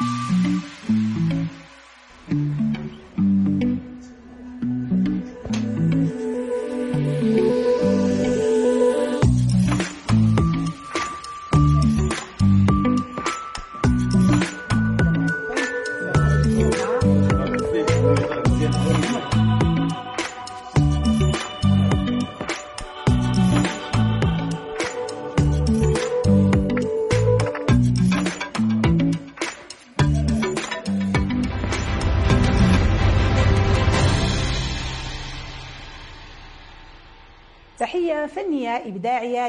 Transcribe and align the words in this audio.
تحية 0.00 0.29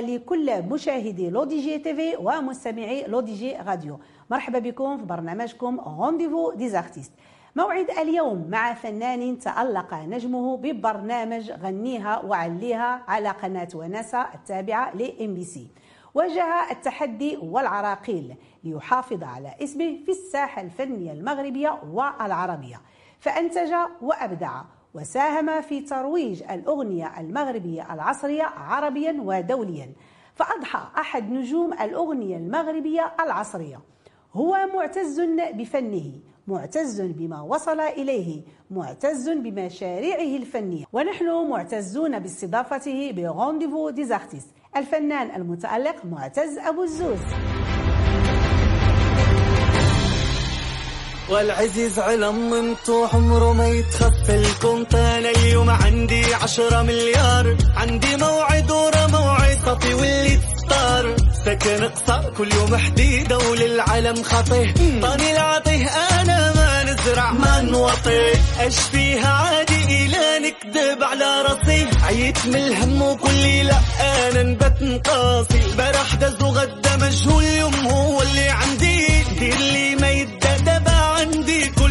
لكل 0.01 0.61
مشاهدي 0.61 1.29
L'ODJ 1.29 1.77
TV 1.77 2.15
ومستمعي 2.15 3.03
L'ODJ 3.07 3.55
Radio. 3.55 3.99
مرحبا 4.31 4.59
بكم 4.59 4.97
في 4.97 5.05
برنامجكم 5.05 5.79
Rendez-vous 5.79 6.51
des 6.51 6.68
artistes 6.68 7.11
موعد 7.55 7.89
اليوم 7.89 8.47
مع 8.49 8.73
فنان 8.73 9.39
تألق 9.39 9.93
نجمه 9.93 10.57
ببرنامج 10.57 11.51
غنيها 11.51 12.19
وعليها 12.19 13.03
على 13.07 13.29
قناة 13.29 13.67
وناسا 13.75 14.29
التابعة 14.33 14.95
ل 14.95 15.33
MBC 15.33 15.67
واجه 16.13 16.71
التحدي 16.71 17.37
والعراقيل 17.37 18.35
ليحافظ 18.63 19.23
على 19.23 19.55
اسمه 19.63 19.97
في 20.05 20.11
الساحة 20.11 20.61
الفنية 20.61 21.11
المغربية 21.11 21.79
والعربية. 21.93 22.81
فأنتج 23.19 23.73
وأبدع 24.01 24.61
وساهم 24.93 25.61
في 25.61 25.81
ترويج 25.81 26.43
الأغنية 26.51 27.19
المغربية 27.19 27.93
العصرية 27.93 28.43
عربيا 28.43 29.21
ودوليا 29.21 29.93
فأضحى 30.35 30.87
أحد 30.97 31.31
نجوم 31.31 31.73
الأغنية 31.73 32.37
المغربية 32.37 33.13
العصرية. 33.19 33.79
هو 34.33 34.57
معتز 34.73 35.21
بفنه 35.53 36.11
معتز 36.47 37.01
بما 37.01 37.41
وصل 37.41 37.79
إليه 37.79 38.41
معتز 38.71 39.29
بمشاريعه 39.29 40.37
الفنية. 40.37 40.85
ونحن 40.93 41.49
معتزون 41.49 42.19
باستضافته 42.19 43.11
ب 43.11 43.18
Rendez-vous 43.18 43.89
des 43.89 44.06
artistes 44.06 44.49
الفنان 44.75 45.41
المتألق 45.41 46.05
معتز 46.05 46.57
أبو 46.57 46.83
الزوز. 46.83 47.50
والعزيز 51.29 51.99
على 51.99 52.31
ممتوح 52.31 53.15
عمره 53.15 53.53
ما 53.53 53.67
يتخفى 53.67 54.35
الكونت 54.35 54.95
أنا 54.95 55.29
اليوم 55.29 55.69
عندي 55.69 56.33
عشرة 56.33 56.81
مليار. 56.81 57.57
عندي 57.75 58.15
موعد 58.15 58.71
ورا 58.71 59.07
موعد 59.07 59.57
خطي 59.65 59.93
واللي 59.93 60.37
تختار. 60.37 61.15
سكن 61.45 61.87
قصار 61.87 62.33
كل 62.37 62.53
يوم 62.53 62.77
حديدة 62.77 63.37
وللعالم 63.37 64.23
خطيه 64.23 64.73
طاني 65.01 65.31
العطيه 65.31 65.87
أنا 65.87 66.53
ما 66.55 66.83
نزرع 66.83 67.31
ما 67.31 67.61
نوطي. 67.61 68.31
أش 68.59 68.79
فيها 68.91 69.29
عادي 69.29 69.83
إلى 69.85 70.39
نكذب 70.39 71.03
على 71.03 71.41
راسي. 71.41 71.87
عيت 72.03 72.45
من 72.45 72.55
الهم 72.55 73.01
وكل 73.01 73.65
لا 73.65 73.79
أنا 74.01 74.43
نبت 74.43 74.81
نقاسي 74.81 75.59
البارح 75.65 76.15
دز 76.15 76.43
وغدا 76.43 76.95
مجهول 76.95 77.43
اليوم 77.43 77.75
هو 77.75 78.21
اللي 78.21 78.49
عندي. 78.49 79.07
دير 79.39 79.57
لي 79.57 79.95
ما 79.95 80.07
عندي 80.07 80.40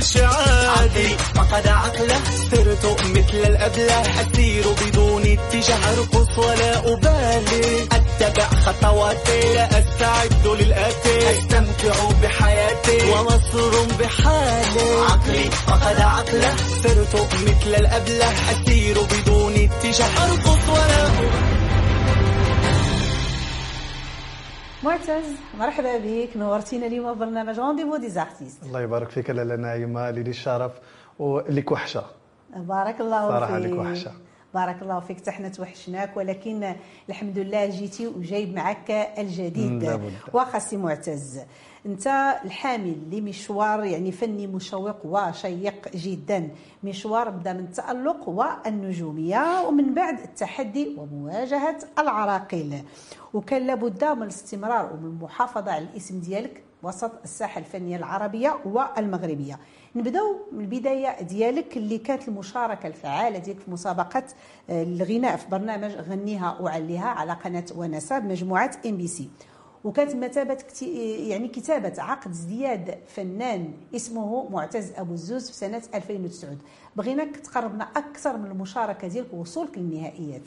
كل 0.01 0.07
شي 0.07 0.25
عادي. 0.25 1.09
فقد 1.35 1.69
عقله. 1.69 2.21
صرت 2.51 3.01
مثل 3.05 3.49
الأبلة. 3.51 4.03
أسير 4.21 4.65
بدون 4.83 5.23
اتجاه. 5.23 5.93
أرقص 5.93 6.39
ولا 6.39 6.93
أبالي. 6.93 7.89
أتبع 7.93 8.45
خطواتي. 8.45 9.55
لا 9.55 9.79
أستعد 9.79 10.47
للآتي. 10.47 11.39
أستمتع 11.39 12.11
بحياتي. 12.23 13.11
ومصر 13.11 13.85
بحالي. 14.01 14.91
عقلي 15.11 15.51
فقد 15.51 16.01
عقله. 16.01 16.55
صرت 16.83 17.29
مثل 17.35 17.75
الأبلة. 17.75 18.33
أسير 18.51 19.01
بدون 19.01 19.55
اتجاه. 19.55 20.25
أرقص 20.25 20.69
ولا 20.69 21.07
أبالي. 21.07 21.60
معتز 24.85 25.25
مرحبا 25.59 25.99
بك 25.99 26.37
نورتينا 26.37 26.87
اليوم 26.87 27.19
برنامج 27.19 27.59
Rendez-vous 27.61 27.97
des 27.97 28.15
artistes 28.15 28.63
الله 28.63 28.81
يبارك 28.81 29.09
فيك 29.11 29.31
لالة 29.31 29.57
نعيمة 29.57 30.11
لي 30.11 30.21
الشرف 30.21 30.73
وليك 31.19 31.73
وحشه 31.73 32.05
بارك 32.57 33.01
الله 33.01 33.29
صراحة 33.29 33.57
فيك 33.61 33.67
ليك 33.67 33.79
وحشه 33.81 34.13
بارك 34.55 34.83
الله 34.83 35.01
فيك 35.01 35.17
حتى 35.17 35.31
حنا 35.31 35.49
توحشناك 35.49 36.17
ولكن 36.17 36.75
الحمد 37.09 37.39
لله 37.39 37.67
جيتي 37.67 38.07
وجايب 38.07 38.55
معك 38.55 38.91
الجديد. 39.19 40.01
واخا 40.33 40.59
سي 40.59 40.77
معتز 40.77 41.41
انت 41.87 42.07
الحامل 42.45 42.97
لمشوار 43.13 43.85
يعني 43.85 44.13
فني 44.13 44.47
مشوق 44.47 44.97
وشيق 45.07 45.89
جدا. 45.97 46.49
مشوار 46.85 47.31
بدا 47.31 47.53
من 47.53 47.61
التألق 47.61 48.29
والنجومية 48.29 49.63
ومن 49.69 49.95
بعد 49.95 50.19
التحدي 50.21 50.97
ومواجهة 50.99 51.79
العراقيل. 51.99 52.83
وكان 53.35 53.67
لابد 53.67 54.05
من 54.05 54.23
الاستمرار 54.23 54.93
ومن 54.93 55.05
المحافظه 55.07 55.73
على 55.73 55.85
الاسم 55.85 56.21
ديالك 56.21 56.63
وسط 56.83 57.11
الساحة 57.25 57.59
الفنية 57.59 57.97
العربية 57.97 58.59
والمغربية. 58.65 59.59
نبداو 59.97 60.37
من 60.53 60.61
البداية 60.61 61.23
ديالك 61.23 61.77
اللي 61.77 61.99
كانت 61.99 62.29
المشاركة 62.29 62.87
الفعالة 62.87 63.39
ديالك 63.39 63.61
في 63.61 63.71
مسابقة 63.71 64.23
آه، 64.71 64.83
الغناء 64.83 65.37
في 65.37 65.49
برنامج 65.49 65.91
غنيها 65.93 66.57
وعليها 66.61 67.09
على 67.09 67.33
قناة 67.33 67.65
ونسا 67.77 68.19
بمجموعه 68.19 68.71
إم 68.87 68.97
بي 68.97 69.07
سي. 69.07 69.31
وكانت 69.85 70.15
مثابه 70.15 70.59
يعني 71.29 71.49
كتابة 71.49 71.93
عقد 71.99 72.31
ازدياد 72.31 72.95
فنان 73.07 73.71
اسمه 73.97 74.51
معتز 74.51 74.93
أبو 74.97 75.13
الزوز 75.13 75.51
في 75.51 75.57
سنة 75.57 75.83
2009 75.95 76.51
بغيناك 76.97 77.37
تقربنا 77.37 77.85
أكثر 77.97 78.37
من 78.37 78.51
المشاركة 78.51 79.09
ديالك 79.09 79.35
ووصولك 79.35 79.79
للنهائيات. 79.79 80.43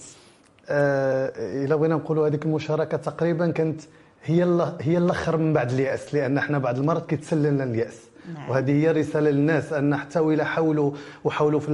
آه 0.70 1.66
إلا 1.66 1.76
بغينا 1.76 1.96
نقولوا 1.96 2.28
هذيك 2.28 2.46
المشاركة 2.46 2.98
تقريبا 2.98 3.52
كانت 3.52 3.82
هي 4.24 4.44
هي 4.82 4.98
الأخر 4.98 5.38
من 5.38 5.54
بعد 5.54 5.72
اليأس 5.72 6.14
لأن 6.14 6.38
إحنا 6.38 6.58
بعض 6.58 6.78
المرات 6.80 7.06
كيتسللنا 7.10 7.64
اليأس. 7.64 8.00
نعم. 8.34 8.50
وهذه 8.50 8.72
هي 8.72 8.92
رسالة 8.92 9.30
للناس 9.30 9.74
أن 9.74 9.96
حتى 9.96 10.20
وإلا 10.20 10.44
حاولوا 10.44 10.92
وحاولوا 11.24 11.60
في, 11.60 11.68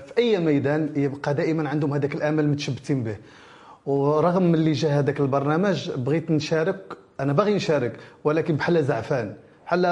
في 0.00 0.12
أي 0.18 0.38
ميدان 0.38 0.92
يبقى 0.96 1.34
دائما 1.34 1.68
عندهم 1.68 1.94
هذاك 1.94 2.14
الآمل 2.14 2.48
متشبتين 2.48 3.02
به. 3.04 3.16
ورغم 3.86 4.54
اللي 4.54 4.72
جا 4.72 4.88
هذاك 4.88 5.20
البرنامج 5.20 5.90
بغيت 5.90 6.30
نشارك 6.30 6.96
أنا 7.20 7.32
باغي 7.32 7.54
نشارك 7.54 7.96
ولكن 8.24 8.56
بحال 8.56 8.84
زعفان 8.84 9.34
بحال 9.66 9.86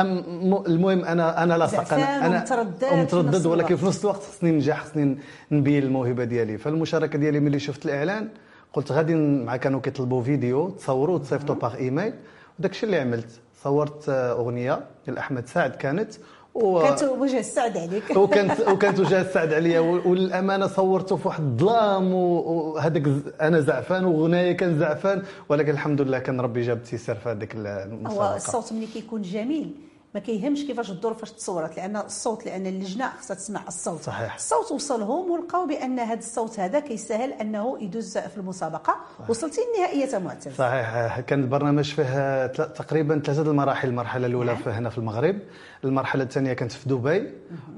أم 0.00 0.54
المهم 0.66 1.04
أنا 1.04 1.42
أنا 1.42 1.58
لاصق. 1.58 1.94
أنا 1.94 2.26
أنا 2.26 2.44
ومتردد 2.92 3.46
ولكن. 3.46 3.76
في 3.76 3.86
نفس 3.86 4.00
الوقت 4.04 4.22
خصني 4.22 4.50
ننجح 4.50 4.84
خصني 4.84 5.18
نبين 5.50 5.82
الموهبة 5.82 6.24
ديالي. 6.24 6.58
فالمشاركة 6.58 7.18
ديالي 7.18 7.40
ملي 7.40 7.58
شفت 7.58 7.84
الإعلان 7.86 8.28
قلت 8.72 8.92
غادي 8.92 9.14
مع 9.14 9.56
كانوا 9.56 9.80
كيطلبوا 9.80 10.22
فيديو 10.22 10.68
تصوروا 10.70 11.14
وتصيفطوا 11.14 11.54
باغ 11.54 11.76
ايميل 11.76 12.12
وداك 12.58 12.70
الشيء 12.70 12.84
اللي 12.88 13.00
عملت 13.00 13.40
صورت 13.62 14.08
آه، 14.08 14.32
أغنية 14.32 14.80
ديال 15.06 15.18
احمد 15.18 15.46
سعد 15.46 15.70
كانت. 15.70 16.14
و... 16.54 16.82
كانت 16.82 17.02
وجه 17.02 17.38
السعد 17.38 17.76
عليك. 17.78 18.16
وكانت 18.16 18.60
وكانت 18.60 19.00
وجهه 19.00 19.20
السعد 19.20 19.52
عليا. 19.52 19.80
وللامانه 19.80 20.66
صورته 20.66 21.16
في 21.16 21.28
واحد 21.28 21.42
الظلام 21.42 22.14
وهذاك 22.14 23.02
أنا 23.40 23.60
زعفان 23.60 24.04
وغناية 24.04 24.52
كان 24.52 24.78
زعفان. 24.78 25.22
ولكن 25.48 25.70
الحمد 25.70 26.00
لله 26.00 26.18
كان 26.18 26.40
ربي 26.40 26.62
جاب 26.62 26.82
تيسير 26.82 27.14
في 27.14 27.28
هذيك 27.28 27.56
هو 27.56 27.62
المسابقة. 27.62 28.36
الصوت 28.36 28.72
ملي 28.72 28.86
كيكون 28.86 29.22
جميل. 29.22 29.89
ما 30.14 30.20
كيهمش 30.20 30.64
كيفاش 30.66 30.90
الدور 30.90 31.14
فاش 31.14 31.32
تصورت 31.32 31.76
لأن 31.76 31.96
الصوت 31.96 32.46
لأن 32.46 32.66
اللجنة 32.66 33.08
خصها 33.20 33.34
تسمع 33.34 33.60
الصوت. 33.68 34.00
صحيح. 34.00 34.34
الصوت 34.34 34.72
وصلهم 34.72 35.30
ولقاو 35.30 35.66
بأن 35.66 35.98
هذا 35.98 36.18
الصوت 36.18 36.60
هذا 36.60 36.80
كيسهل 36.80 37.32
أنه 37.32 37.78
يدوز 37.82 38.18
في 38.18 38.36
المسابقة. 38.36 38.96
وصلتي 39.28 39.60
النهائيه 39.60 40.18
معتز. 40.18 40.54
صحيح. 40.54 41.20
كان 41.20 41.40
البرنامج 41.40 41.84
فيه 41.94 42.46
تقريبا 42.46 43.18
ثلاثة 43.24 43.50
المراحل 43.50 43.88
المرحلة 43.88 44.26
الأولى 44.26 44.56
هنا 44.66 44.90
في 44.90 44.98
المغرب. 44.98 45.38
المرحلة 45.84 46.22
الثانية 46.22 46.52
كانت 46.52 46.72
في 46.72 46.88
دبي. 46.88 47.30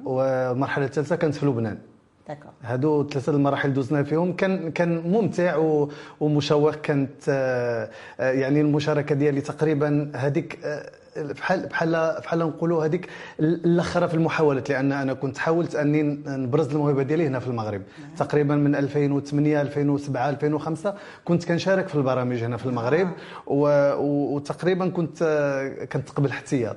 والمرحلة 0.04 0.84
الثالثة 0.84 1.16
كانت 1.16 1.34
في 1.34 1.46
لبنان. 1.46 1.78
هادو 2.62 3.08
ثلاثة 3.08 3.32
المراحل 3.32 3.72
دوزنا 3.72 4.02
فيهم. 4.02 4.32
كان 4.32 4.70
كان 4.72 5.10
ممتع 5.10 5.56
ومشوق. 6.20 6.74
كانت 6.74 7.24
آه، 7.28 7.90
يعني 8.18 8.60
المشاركة 8.60 9.14
ديالي 9.14 9.40
تقريبا 9.40 10.12
هذيك 10.14 10.58
آه، 10.64 11.01
بحال 11.16 11.66
بحال 11.66 12.16
بحال 12.22 12.38
نقولوا 12.38 12.84
هذيك 12.84 13.08
الاخره 13.40 14.06
في 14.06 14.14
المحاولات 14.14 14.68
لأن 14.70 14.92
أنا 14.92 15.12
كنت 15.12 15.38
حاولت 15.38 15.74
أني 15.74 16.02
نبرز 16.26 16.68
الموهبة 16.68 17.02
ديالي 17.02 17.26
هنا 17.26 17.38
في 17.38 17.46
المغرب. 17.46 17.82
تقريبا 18.16 18.56
من 18.56 18.74
2008 18.74 19.60
2007 19.62 20.30
2005 20.30 20.94
كنت 21.24 21.44
كنشارك 21.44 21.88
في 21.88 21.94
البرامج 21.94 22.44
هنا 22.44 22.56
في 22.56 22.66
المغرب 22.66 23.08
و- 23.46 23.92
و- 23.94 24.34
وتقريبا 24.34 24.88
كنت 24.88 25.22
آه، 25.22 25.84
كنت 25.84 26.10
قبل 26.10 26.28
احتياط. 26.28 26.76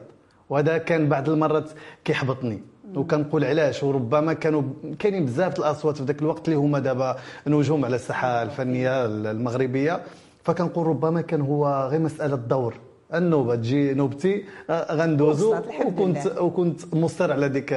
وهذا 0.49 0.77
كان 0.77 1.09
بعض 1.09 1.29
المرات 1.29 1.69
كيحبطني. 2.05 2.61
وكنقول 2.95 3.43
علاش؟ 3.45 3.83
وربما 3.83 4.33
كانوا 4.33 4.61
كاينين 4.99 5.25
بزاف 5.25 5.59
الأصوات 5.59 5.97
في 5.97 6.03
ذاك 6.03 6.21
الوقت 6.21 6.47
اللي 6.47 6.59
هما 6.59 6.79
دابا 6.79 7.15
نجوم 7.47 7.85
على 7.85 7.95
الساحة 7.95 8.43
الفنية 8.43 9.05
المغربية. 9.05 10.01
فكنقول 10.43 10.87
ربما 10.87 11.21
كان 11.21 11.41
هو 11.41 11.87
غير 11.91 11.99
مسألة 11.99 12.35
دور 12.35 12.73
النوبة 13.13 13.55
تجي 13.55 13.93
نوبتي 13.93 14.43
آه، 14.69 14.95
غندوزو 14.95 15.55
وكنت 15.85 16.25
لله. 16.27 16.41
وكنت 16.41 16.95
مصر 16.95 17.31
على 17.31 17.49
ديك 17.49 17.73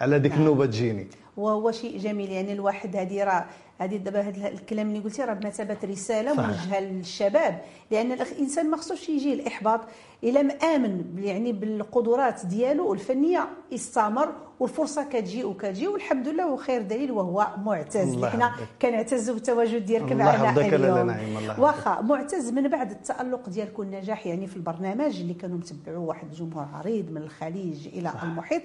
على 0.00 0.18
ديك 0.18 0.34
النوبة 0.34 0.66
تجيني 0.66 1.06
وهو 1.36 1.70
شيء 1.70 1.98
جميل 1.98 2.30
يعني 2.30 2.52
الواحد 2.52 2.96
هذه 2.96 3.24
راه 3.24 3.44
هذه 3.78 3.96
دابا 3.96 4.20
هذا 4.20 4.48
الكلام 4.48 4.88
اللي 4.88 4.98
قلتي 4.98 5.22
راه 5.22 5.34
بمثابة 5.34 5.76
رسالة. 5.84 6.34
موجهة 6.34 6.80
للشباب 6.80 7.60
لأن 7.90 8.12
الإنسان 8.12 8.70
ما 8.70 8.76
خصوش 8.76 9.08
يجي 9.08 9.34
الاحباط 9.34 9.80
إلا 10.24 10.42
ما 10.42 10.52
امن 10.54 11.02
بال- 11.02 11.24
يعني 11.24 11.52
بالقدرات 11.52 12.46
ديالو 12.46 12.92
الفنيه 12.94 13.48
استمر 13.74 14.32
والفرصة 14.60 15.04
كتجي 15.04 15.44
وكتجي 15.44 15.88
والحمد 15.88 16.28
لله 16.28 16.52
وخير 16.52 16.82
دليل 16.82 17.12
وهو 17.12 17.46
معتز 17.64 18.12
اللي 18.14 18.30
حنا. 18.30 18.52
كنعتزوا 18.82 19.34
بالتواجد 19.34 19.86
ديالك 19.86 20.12
الله 20.12 20.24
معنا 20.24 20.60
اليوم 20.60 21.06
نعيم، 21.06 21.28
الله 21.38 21.40
يحفظك. 21.46 21.58
واخا 21.62 22.00
معتز 22.00 22.50
من 22.50 22.68
بعد 22.68 22.90
التألق 22.90 23.48
ديالك 23.48 23.78
والنجاح 23.78 24.26
يعني 24.26 24.46
في 24.46 24.56
البرنامج 24.56 25.20
اللي 25.20 25.34
كانوا 25.34 25.56
متبعوه 25.58 25.98
واحد 26.04 26.26
الجمهور 26.32 26.66
عريض 26.74 27.10
من 27.10 27.22
الخليج 27.22 27.86
إلى 27.88 28.12
المحيط 28.22 28.62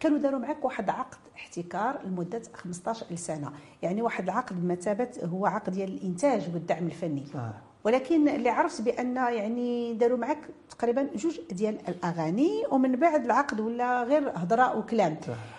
كانوا 0.00 0.18
داروا 0.18 0.38
معك 0.38 0.64
واحد 0.64 0.90
عقد 0.90 1.16
احتكار 1.36 2.00
لمدة 2.04 2.42
15 2.54 3.06
سنة. 3.14 3.52
يعني 3.82 4.02
واحد 4.02 4.24
العقد 4.24 4.60
بمثابة 4.60 5.08
هو 5.24 5.46
عقد 5.46 5.72
ديال 5.72 5.88
الإنتاج 5.94 6.50
والدعم 6.54 6.86
الفني. 6.86 7.24
آه. 7.34 7.54
ولكن 7.84 8.28
اللي 8.28 8.48
عرفت 8.48 8.82
بأن 8.82 9.16
يعني 9.16 9.94
داروا 9.94 10.18
معك 10.18 10.38
تقريبا 10.70 11.08
جوج 11.16 11.40
ديال 11.50 11.88
الأغاني 11.88 12.62
ومن 12.70 12.96
بعد 12.96 13.24
العقد 13.24 13.60
ولا 13.60 14.02
غير 14.02 14.30
هضرة 14.34 14.76
وكلام. 14.78 15.16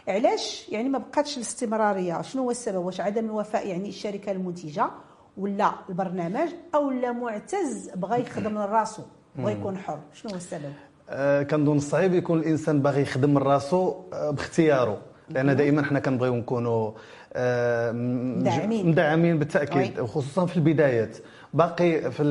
علاش؟ 0.08 0.70
يعني 0.70 0.90
ما 0.90 0.98
بقاتش 0.98 1.38
الاستمرارية. 1.38 2.22
شنو 2.22 2.42
هو 2.44 2.52
السبب؟ 2.52 2.86
واش 2.86 3.02
عدم 3.02 3.26
الوفاء 3.26 3.68
يعني 3.68 3.90
الشركة 3.90 4.32
المنتجة 4.32 4.90
ولا 5.38 5.72
البرنامج 5.90 6.50
أو 6.76 6.92
لا 6.92 7.12
معتز 7.12 7.90
بغى 7.96 8.22
يخدم 8.22 8.52
من 8.52 8.58
راسو 8.58 9.02
بغى 9.36 9.52
يكون 9.54 9.78
حر؟ 9.78 10.00
شنو 10.14 10.32
هو 10.32 10.38
السبب؟ 10.38 10.66
آه، 10.66 10.95
كنظن 11.44 11.80
صعيب 11.80 12.14
يكون 12.14 12.40
الإنسان 12.40 12.82
باغي 12.82 13.02
يخدم 13.02 13.38
راسو 13.38 13.96
آه، 14.14 14.32
باختياره 14.32 14.98
لأن 15.30 15.56
دائما 15.56 15.84
حنا 15.84 16.00
كنبغيو 16.00 16.36
نكونوا 16.36 16.92
آه، 17.34 17.92
مدعمين. 17.92 18.88
مدعمين 18.90 19.40
بالتأكيد. 19.40 20.00
وخصوصا 20.00 20.46
في 20.46 20.58
البدايات. 20.58 21.18
باقي 21.54 22.12
في 22.12 22.24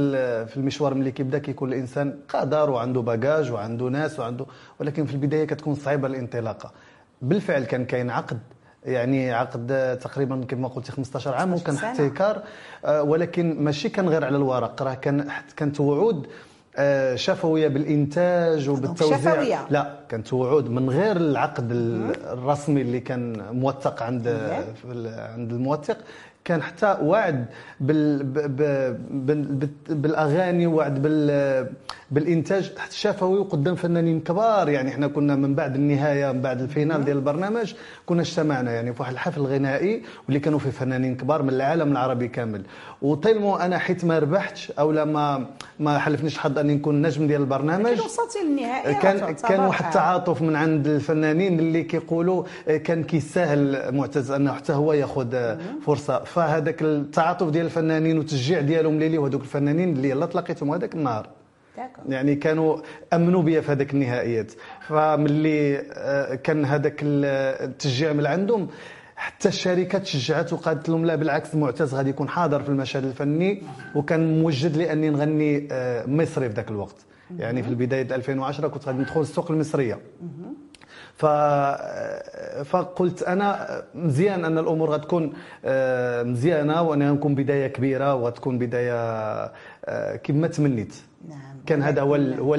في 0.46 0.56
المشوار 0.56 0.94
ملي 0.94 1.10
كيبدا 1.10 1.38
كيكون 1.38 1.72
الإنسان 1.72 2.18
قادر 2.28 2.70
وعنده 2.70 3.00
باجاج 3.00 3.52
وعنده 3.52 3.86
ناس 3.88 4.20
وعنده 4.20 4.46
ولكن 4.80 5.06
في 5.06 5.14
البداية 5.14 5.44
كتكون 5.44 5.74
صعيبة 5.74 6.08
الانطلاقة. 6.08 6.72
بالفعل 7.22 7.64
كان 7.64 7.84
كاين 7.84 8.10
عقد 8.10 8.38
يعني 8.84 9.32
عقد 9.32 9.72
آه، 9.72 9.94
تقريبا 9.94 10.44
كما 10.48 10.68
قلتي 10.68 10.92
15 10.92 11.34
عام 11.34 11.56
15 11.56 11.72
وكان. 11.72 11.90
احتكار. 11.90 12.42
آه، 12.84 13.02
ولكن 13.02 13.64
ماشي 13.64 13.88
كان 13.88 14.08
غير 14.08 14.24
على 14.24 14.36
الورق. 14.36 14.82
راه 14.82 14.94
كان 14.94 15.28
كانت 15.56 15.80
وعود 15.80 16.26
آه، 16.26 16.30
شفوية 17.14 17.68
بالإنتاج 17.68 18.68
وبالتوزيع 18.68 19.18
شفوية. 19.18 19.66
لا 19.70 20.03
كانت 20.08 20.32
وعود 20.32 20.70
من 20.70 20.90
غير 20.90 21.16
العقد 21.16 21.70
ال- 21.70 22.24
الرسمي 22.26 22.80
اللي 22.80 23.00
كان 23.00 23.42
موثق 23.52 24.02
عند 24.02 24.28
عند 25.36 25.52
الموثق. 25.52 25.96
كان 26.44 26.62
حتى 26.62 26.96
وعد 27.02 27.44
بال 27.80 28.22
بالأغاني 29.88 30.66
وعد 30.66 31.02
بال 31.02 31.66
بالإنتاج. 32.10 32.72
حتى 32.78 32.96
شفوي 32.96 33.38
وقدام 33.38 33.74
فنانين 33.74 34.20
كبار. 34.20 34.68
يعني 34.68 34.90
إحنا 34.90 35.06
كنا 35.06 35.34
من 35.36 35.54
بعد 35.54 35.74
النهاية 35.74 36.32
من 36.32 36.40
بعد 36.40 36.60
الفينال 36.60 37.04
ديال 37.04 37.16
البرنامج 37.16 37.74
كنا 38.06 38.20
اجتمعنا 38.22 38.72
يعني 38.72 38.92
في 38.92 39.02
واحد 39.02 39.12
الحفل 39.12 39.40
غنائي 39.42 40.02
واللي 40.26 40.40
كانوا 40.40 40.58
فيه 40.58 40.70
فنانين 40.70 41.16
كبار 41.16 41.42
من 41.42 41.48
العالم 41.48 41.92
العربي 41.92 42.28
كامل. 42.28 42.62
وطيلمو 43.02 43.56
أنا 43.56 43.78
حيت 43.78 44.04
ما 44.04 44.18
ربحتش 44.18 44.70
أو 44.70 44.92
لا 44.92 45.04
ما 45.04 45.46
ما 45.80 45.98
حلفنيش 45.98 46.38
حظ 46.38 46.58
أني 46.58 46.74
نكون 46.74 47.02
نجم 47.02 47.26
ديال 47.26 47.40
البرنامج. 47.40 48.00
وصلتي 48.00 48.38
للنهائي 48.38 48.94
كان 48.94 49.34
كان 49.34 49.60
واحد 49.60 49.92
التعاطف 50.04 50.42
من 50.42 50.56
عند 50.56 50.86
الفنانين 50.86 51.58
اللي 51.58 51.82
كيقولوا 51.82 52.44
آه، 52.68 52.76
كان 52.76 53.04
كيسهل 53.04 53.94
معتز 53.94 54.30
أنه 54.30 54.52
حتى 54.52 54.72
هو 54.72 54.92
ياخذ 54.92 55.34
آه، 55.34 55.58
فرصة. 55.86 56.24
فهذاك 56.24 56.82
التعاطف 56.82 57.50
ديال 57.50 57.64
الفنانين 57.66 58.18
والتشجيع 58.18 58.60
ديالهم 58.60 58.98
ليلي 58.98 59.18
وهذوك 59.18 59.42
الفنانين 59.42 59.92
اللي 59.92 60.10
يلا 60.10 60.26
تلاقيتهم 60.26 60.70
هذاك 60.70 60.94
النهار. 60.94 61.28
يعني 62.08 62.34
كانوا 62.34 62.76
أمنوا 63.12 63.42
بيا 63.42 63.60
في 63.60 63.72
هذاك 63.72 63.94
النهائيات. 63.94 64.52
فملي 64.88 65.78
آه، 65.92 66.34
كان 66.34 66.64
هذاك 66.64 67.02
ال- 67.02 67.64
التشجيع 67.68 68.12
من 68.12 68.26
عندهم 68.26 68.68
حتى 69.16 69.48
الشركة 69.48 69.98
تشجعت 69.98 70.52
وقالت 70.52 70.88
لهم 70.88 71.04
لا 71.06 71.14
بالعكس 71.14 71.54
معتز 71.54 71.94
غادي 71.94 72.10
يكون 72.10 72.28
حاضر 72.28 72.62
في 72.62 72.68
المشهد 72.68 73.04
الفني 73.04 73.62
وكان 73.94 74.40
موجد 74.42 74.76
لأني 74.76 75.10
نغني 75.10 75.68
مصري 76.06 76.48
في 76.48 76.54
ذاك 76.54 76.70
الوقت. 76.70 76.96
يعني 77.38 77.62
في 77.62 77.68
البداية 77.68 78.14
2010 78.14 78.68
كنت 78.68 78.86
غادي 78.86 78.98
ندخل 78.98 79.20
السوق 79.20 79.50
المصرية. 79.50 80.00
ف 81.14 81.26
فقلت 82.64 83.22
أنا 83.22 83.82
مزيان 83.94 84.44
أن 84.44 84.58
الأمور 84.58 84.90
غتكون 84.90 85.32
آه، 85.64 86.22
مزيانة 86.22 86.82
وأنا 86.82 87.12
نكون 87.12 87.34
بداية 87.34 87.66
كبيرة 87.66 88.14
وغتكون 88.14 88.58
بداية 88.58 88.94
آه، 89.84 90.16
كما 90.16 90.46
تمنيت. 90.46 90.94
نعم. 91.28 91.56
كان 91.66 91.82
هذا 91.82 92.02
هو 92.02 92.14
هو 92.14 92.58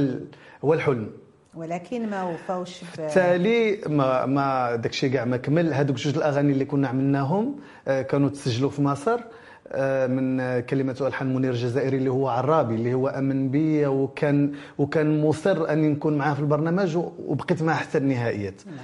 هو 0.65 0.73
الحلم. 0.73 1.09
ولكن 1.55 2.09
ما 2.09 2.23
وفاوش 2.23 2.81
بالتالي 2.97 3.79
ما 3.87 4.25
ما 4.25 4.75
داكشي 4.75 5.09
كاع 5.09 5.25
ما 5.25 5.37
كمل. 5.37 5.73
هذوك 5.73 5.95
جوج 5.95 6.17
الأغاني 6.17 6.51
اللي 6.51 6.65
كنا 6.65 6.87
عملناهم 6.87 7.55
آه، 7.87 8.01
كانوا 8.01 8.29
تسجلوا 8.29 8.69
في 8.69 8.81
مصر. 8.81 9.19
من 10.07 10.39
آه، 10.39 10.59
كلمات 10.59 10.95
وألحان 11.01 11.35
منير 11.35 11.51
الجزائري 11.51 11.97
اللي 11.97 12.09
هو 12.09 12.27
عرابي 12.27 12.75
اللي 12.75 12.93
هو 12.93 13.07
آمن 13.07 13.49
بي 13.49 13.87
وكان 13.87 14.51
وكان 14.77 15.21
مصر 15.21 15.69
اني 15.69 15.87
نكون 15.89 16.17
معاه 16.17 16.33
في 16.33 16.39
البرنامج 16.39 16.97
وبقيت 17.27 17.63
معاه 17.63 17.75
حتى 17.75 17.97
النهائيات. 17.97 18.61
نعم. 18.65 18.75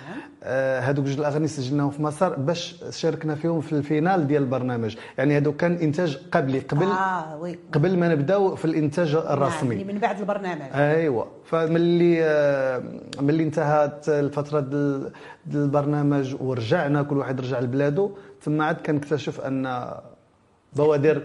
آه، 0.44 0.80
هذوك 0.80 1.06
جوج 1.06 1.20
الأغاني 1.20 1.48
سجلناهم 1.48 1.90
في 1.90 2.02
مصر 2.04 2.36
باش 2.36 2.84
شاركنا 2.90 3.36
فيهم 3.36 3.62
في 3.62 3.74
ال 3.74 3.82
finale 3.82 4.28
ديال 4.28 4.44
البرنامج. 4.44 4.96
يعني 5.18 5.38
هذوك 5.38 5.56
كان 5.56 5.74
إنتاج 5.74 6.20
قبلي 6.32 6.60
قبل 6.60 6.86
آه 6.86 7.38
oui. 7.38 7.60
قبل 7.74 7.98
ما 8.00 8.08
نبداو 8.08 8.56
في 8.56 8.66
الإنتاج 8.66 9.16
نعم 9.16 9.24
الرسمي. 9.28 9.76
اللي 9.82 9.94
من 9.94 10.00
بعد 10.00 10.20
البرنامج. 10.20 10.62
أيوه. 10.74 11.28
فملي 11.46 12.24
آه، 12.24 12.84
ملي 13.22 13.44
انتهت 13.44 14.10
الفترة 14.10 14.60
البرنامج 15.54 16.36
ورجعنا 16.42 17.04
كل 17.04 17.18
واحد 17.18 17.42
رجع 17.42 17.60
لبلادو 17.60 18.12
ثم 18.42 18.62
عاد 18.62 18.76
كنكتشف 18.76 19.42
أن 19.42 19.66
بوادر 20.76 21.22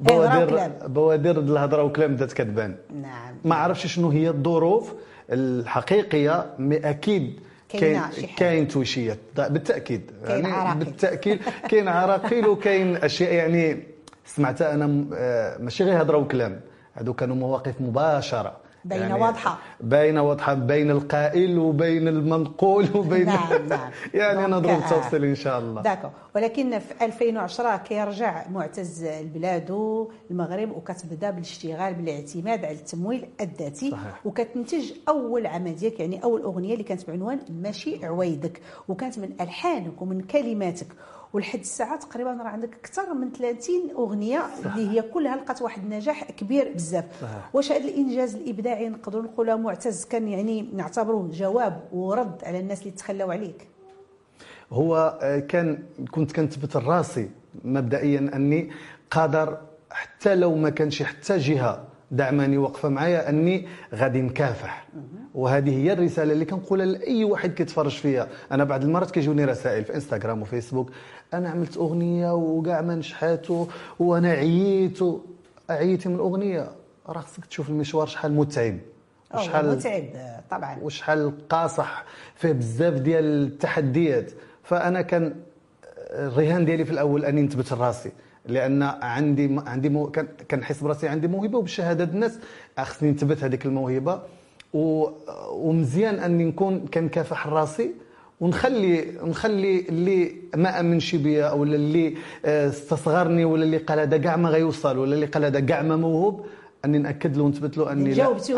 بوادر 0.00 0.44
وكلام. 0.44 0.72
بوادر 0.86 1.32
ديال 1.40 1.50
الهضرة 1.52 1.82
وكلام 1.82 2.14
بدات 2.14 2.32
كتبان. 2.32 2.74
نعم. 3.02 3.34
ما 3.44 3.54
عرفش 3.54 3.86
شنو 3.86 4.08
هي 4.10 4.28
الظروف 4.28 4.92
الحقيقية 5.32 6.46
مي 6.58 6.76
أكيد 6.76 7.40
كاين. 7.68 8.00
كاين 8.36 8.68
تويشيات 8.68 9.18
بالتأكيد. 9.36 10.10
كاين 10.26 10.46
عراقيل. 10.46 10.84
بالتأكيد. 10.84 11.38
كاين 11.68 11.88
عراقيل 11.88 12.46
وكاين 12.46 12.96
أشياء. 13.04 13.32
يعني 13.34 13.82
سمعتها 14.26 14.74
أنا 14.74 15.04
آه، 15.14 15.58
ماشي 15.58 15.84
غير 15.84 16.02
هضرة 16.02 16.16
وكلام. 16.16 16.60
هادو 16.94 17.12
كانوا 17.14 17.36
مواقف 17.36 17.80
مباشرة. 17.80 18.56
باينة 18.84 19.16
واضحة. 19.16 19.58
باينه 19.80 20.22
واضحة 20.22 20.54
بين 20.54 20.90
القائل 20.90 21.58
وبين 21.58 22.08
المنقول 22.08 22.88
وبين 22.96 23.26
نعم 23.26 23.66
نعم 23.68 23.90
يعني 24.14 24.52
نضرب 24.52 24.70
آه. 24.70 24.78
التوصيل 24.78 25.24
إن 25.24 25.34
شاء 25.34 25.58
الله 25.58 25.82
داكو 25.82 26.08
ولكن 26.36 26.78
في 26.78 27.04
2010 27.04 27.76
كيرجع 27.76 28.48
معتز 28.48 29.04
لبلادو 29.04 30.10
المغرب 30.30 30.70
وكتبدا 30.76 31.30
بالاشتغال 31.30 31.94
بالاعتماد 31.94 32.64
على 32.64 32.74
التمويل 32.74 33.28
الذاتي 33.40 33.90
صحيح. 33.90 34.26
وكتنتج 34.26 34.92
أول 35.08 35.46
عمل 35.46 35.76
ديالك 35.76 36.00
يعني 36.00 36.24
أول 36.24 36.42
أغنية 36.42 36.72
اللي 36.72 36.84
كانت 36.84 37.10
بعنوان 37.10 37.38
ماشي 37.62 38.06
عويدك 38.06 38.60
وكانت 38.88 39.18
من 39.18 39.32
ألحانك 39.40 40.02
ومن 40.02 40.20
كلماتك 40.20 40.86
ولحد 41.32 41.58
الساعة 41.58 41.98
تقريبا 41.98 42.30
راه 42.30 42.48
عندك 42.48 42.74
أكثر 42.74 43.14
من 43.14 43.32
30 43.32 43.74
أغنية 43.96 44.42
اللي 44.66 44.90
هي 44.90 45.02
كلها 45.02 45.36
لقات 45.36 45.62
واحد 45.62 45.82
النجاح 45.82 46.30
كبير 46.30 46.72
بزاف. 46.74 47.04
واش 47.52 47.72
هذا 47.72 47.84
الإنجاز 47.84 48.34
الإبداعي 48.34 48.88
نقدروا 48.88 49.22
نقولوا 49.22 49.54
معتز 49.56 50.04
كان 50.04 50.28
يعني 50.28 50.68
نعتبروه 50.74 51.28
جواب 51.32 51.80
ورد 51.92 52.44
على 52.44 52.60
الناس 52.60 52.80
اللي 52.80 52.90
تخلاو 52.90 53.30
عليك؟ 53.30 53.68
هو 54.72 55.18
آه، 55.22 55.38
كان 55.38 55.82
كنت 56.10 56.32
كنثبت 56.32 56.76
راسي 56.76 57.30
مبدئيا 57.64 58.18
أني 58.34 58.70
قادر 59.10 59.58
حتى 59.90 60.34
لو 60.34 60.54
ما 60.54 60.70
كانش 60.70 61.02
حتى 61.02 61.38
جهة 61.38 61.84
دعماني 62.12 62.58
واقفة 62.58 62.88
معايا 62.88 63.28
أني 63.28 63.66
غادي 63.94 64.20
نكافح. 64.20 64.86
وهذه 65.34 65.82
هي 65.82 65.92
الرسالة 65.92 66.32
اللي 66.32 66.44
كنقولها 66.44 66.86
لأي 66.86 67.24
واحد 67.24 67.54
كيتفرج 67.54 67.90
فيا. 67.90 68.28
أنا 68.52 68.64
بعض 68.64 68.84
المرات 68.84 69.10
كيجوني 69.10 69.44
رسائل 69.44 69.84
في 69.84 69.94
إنستغرام 69.94 70.42
وفيسبوك 70.42 70.90
أنا 71.34 71.50
عملت 71.50 71.76
أغنية 71.76 72.34
وكاع 72.34 72.80
ما 72.80 72.94
نجحات 72.94 73.46
وأنا 73.98 74.30
عييت 74.30 74.98
عييتي 75.70 76.08
من 76.08 76.14
الأغنية. 76.14 76.70
راه 77.08 77.20
خصك 77.20 77.46
تشوف 77.46 77.68
المشوار 77.68 78.06
شحال 78.06 78.32
متعب. 78.34 78.78
أو 79.34 79.40
وشحال 79.40 79.70
متعب 79.70 80.04
طبعا. 80.50 80.78
وشحال 80.82 81.48
قاصح. 81.48 82.04
فيه 82.34 82.52
بزاف 82.52 82.94
ديال 82.94 83.24
التحديات. 83.24 84.30
فأنا 84.62 85.02
كان 85.02 85.34
الرهان 86.10 86.64
ديالي 86.64 86.84
في 86.84 86.90
الأول 86.90 87.24
أني 87.24 87.42
نثبت 87.42 87.72
راسي. 87.72 88.12
لأن 88.46 88.82
عندي 88.82 89.60
عندي 89.66 89.88
مو 89.88 90.12
كنحس 90.50 90.80
براسي 90.80 91.08
عندي 91.08 91.28
موهبة 91.28 91.58
وبشهادة 91.58 92.04
الناس. 92.04 92.38
خصني 92.78 93.10
نثبت 93.10 93.44
هذيك 93.44 93.66
الموهبة. 93.66 94.20
و- 94.74 95.08
ومزيان 95.52 96.14
أني 96.14 96.44
نكون 96.44 96.86
كنكافح 96.94 97.46
راسي. 97.46 97.90
ونخلي 98.40 99.04
نخلي 99.24 99.80
اللي 99.88 100.32
ما 100.56 100.80
امنش 100.80 101.14
بيا 101.14 101.44
أو 101.44 101.64
اللي 101.64 102.14
آه، 102.44 102.68
استصغرني 102.68 103.44
ولا 103.44 103.64
اللي 103.64 103.76
قال 103.76 103.98
هذا 103.98 104.16
كاع 104.16 104.36
ما 104.36 104.48
غيوصل 104.48 104.98
ولا 104.98 105.14
اللي 105.14 105.26
قال 105.26 105.44
هذا 105.44 105.60
كاع 105.60 105.82
ما 105.82 105.96
موهوب 105.96 106.46
أني 106.84 106.98
نأكد 106.98 107.36
له 107.36 107.42
ونثبت 107.44 107.78
له 107.78 107.92
أني 107.92 108.14